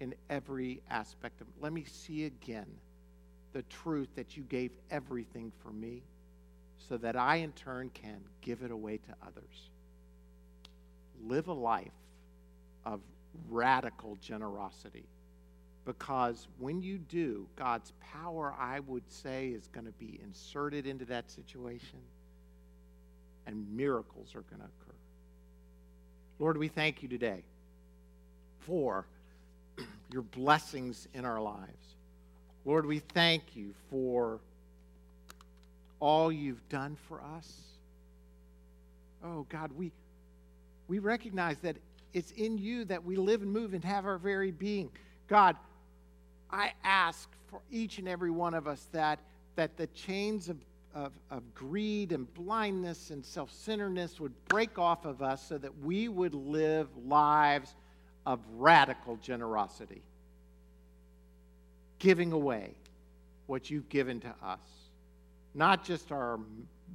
in 0.00 0.14
every 0.30 0.82
aspect 0.90 1.40
of 1.40 1.46
Let 1.60 1.72
me 1.72 1.84
see 1.84 2.24
again 2.24 2.66
the 3.52 3.62
truth 3.62 4.08
that 4.16 4.36
you 4.36 4.42
gave 4.44 4.72
everything 4.90 5.52
for 5.62 5.70
me 5.70 6.02
so 6.88 6.96
that 6.98 7.16
I, 7.16 7.36
in 7.36 7.52
turn, 7.52 7.90
can 7.94 8.20
give 8.40 8.62
it 8.62 8.70
away 8.70 8.98
to 8.98 9.14
others. 9.26 9.70
Live 11.22 11.48
a 11.48 11.52
life 11.52 11.92
of 12.86 13.00
radical 13.48 14.16
generosity. 14.20 15.04
Because 15.84 16.48
when 16.58 16.80
you 16.80 16.98
do, 16.98 17.46
God's 17.56 17.92
power, 18.00 18.54
I 18.58 18.80
would 18.80 19.10
say, 19.10 19.48
is 19.48 19.68
going 19.68 19.86
to 19.86 19.92
be 19.92 20.18
inserted 20.22 20.86
into 20.86 21.04
that 21.06 21.30
situation, 21.30 21.98
and 23.46 23.76
miracles 23.76 24.34
are 24.34 24.42
going 24.42 24.60
to 24.60 24.66
occur. 24.66 24.94
Lord, 26.38 26.56
we 26.56 26.68
thank 26.68 27.02
you 27.02 27.08
today 27.08 27.42
for 28.60 29.04
your 30.10 30.22
blessings 30.22 31.06
in 31.12 31.26
our 31.26 31.40
lives. 31.40 31.96
Lord, 32.64 32.86
we 32.86 33.00
thank 33.00 33.54
you 33.54 33.74
for 33.90 34.40
all 36.00 36.32
you've 36.32 36.66
done 36.70 36.96
for 37.08 37.20
us. 37.36 37.52
Oh, 39.22 39.46
God, 39.50 39.70
we, 39.72 39.92
we 40.88 40.98
recognize 40.98 41.58
that 41.58 41.76
it's 42.14 42.30
in 42.30 42.56
you 42.56 42.84
that 42.86 43.04
we 43.04 43.16
live 43.16 43.42
and 43.42 43.52
move 43.52 43.74
and 43.74 43.84
have 43.84 44.06
our 44.06 44.18
very 44.18 44.52
being. 44.52 44.90
God, 45.28 45.56
I 46.50 46.72
ask 46.84 47.28
for 47.48 47.60
each 47.70 47.98
and 47.98 48.08
every 48.08 48.30
one 48.30 48.54
of 48.54 48.68
us 48.68 48.86
that, 48.92 49.18
that 49.56 49.76
the 49.76 49.88
chains 49.88 50.48
of, 50.48 50.56
of, 50.94 51.12
of 51.30 51.54
greed 51.54 52.12
and 52.12 52.32
blindness 52.34 53.10
and 53.10 53.24
self 53.24 53.52
centeredness 53.52 54.20
would 54.20 54.32
break 54.46 54.78
off 54.78 55.04
of 55.04 55.20
us 55.22 55.46
so 55.46 55.58
that 55.58 55.76
we 55.80 56.08
would 56.08 56.34
live 56.34 56.88
lives 57.04 57.74
of 58.24 58.38
radical 58.56 59.16
generosity, 59.16 60.02
giving 61.98 62.32
away 62.32 62.70
what 63.46 63.70
you've 63.70 63.88
given 63.88 64.20
to 64.20 64.34
us. 64.42 64.60
Not 65.54 65.84
just 65.84 66.12
our 66.12 66.38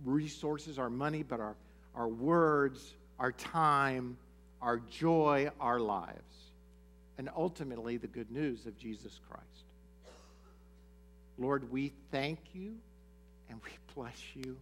resources, 0.05 0.79
our 0.79 0.89
money, 0.89 1.23
but 1.23 1.39
our, 1.39 1.55
our 1.93 2.07
words, 2.07 2.93
our 3.19 3.31
time, 3.33 4.17
our 4.61 4.77
joy, 4.77 5.49
our 5.59 5.79
lives, 5.79 6.51
and 7.17 7.29
ultimately 7.35 7.97
the 7.97 8.07
good 8.07 8.31
news 8.31 8.65
of 8.65 8.77
Jesus 8.77 9.19
Christ. 9.29 9.45
Lord, 11.37 11.71
we 11.71 11.93
thank 12.11 12.39
you 12.53 12.75
and 13.49 13.59
we 13.63 13.71
bless 13.95 14.21
you 14.35 14.57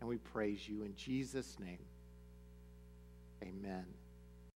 and 0.00 0.08
we 0.08 0.18
praise 0.18 0.68
you 0.68 0.82
in 0.82 0.94
Jesus' 0.96 1.56
name. 1.58 1.78
Amen. 3.42 3.84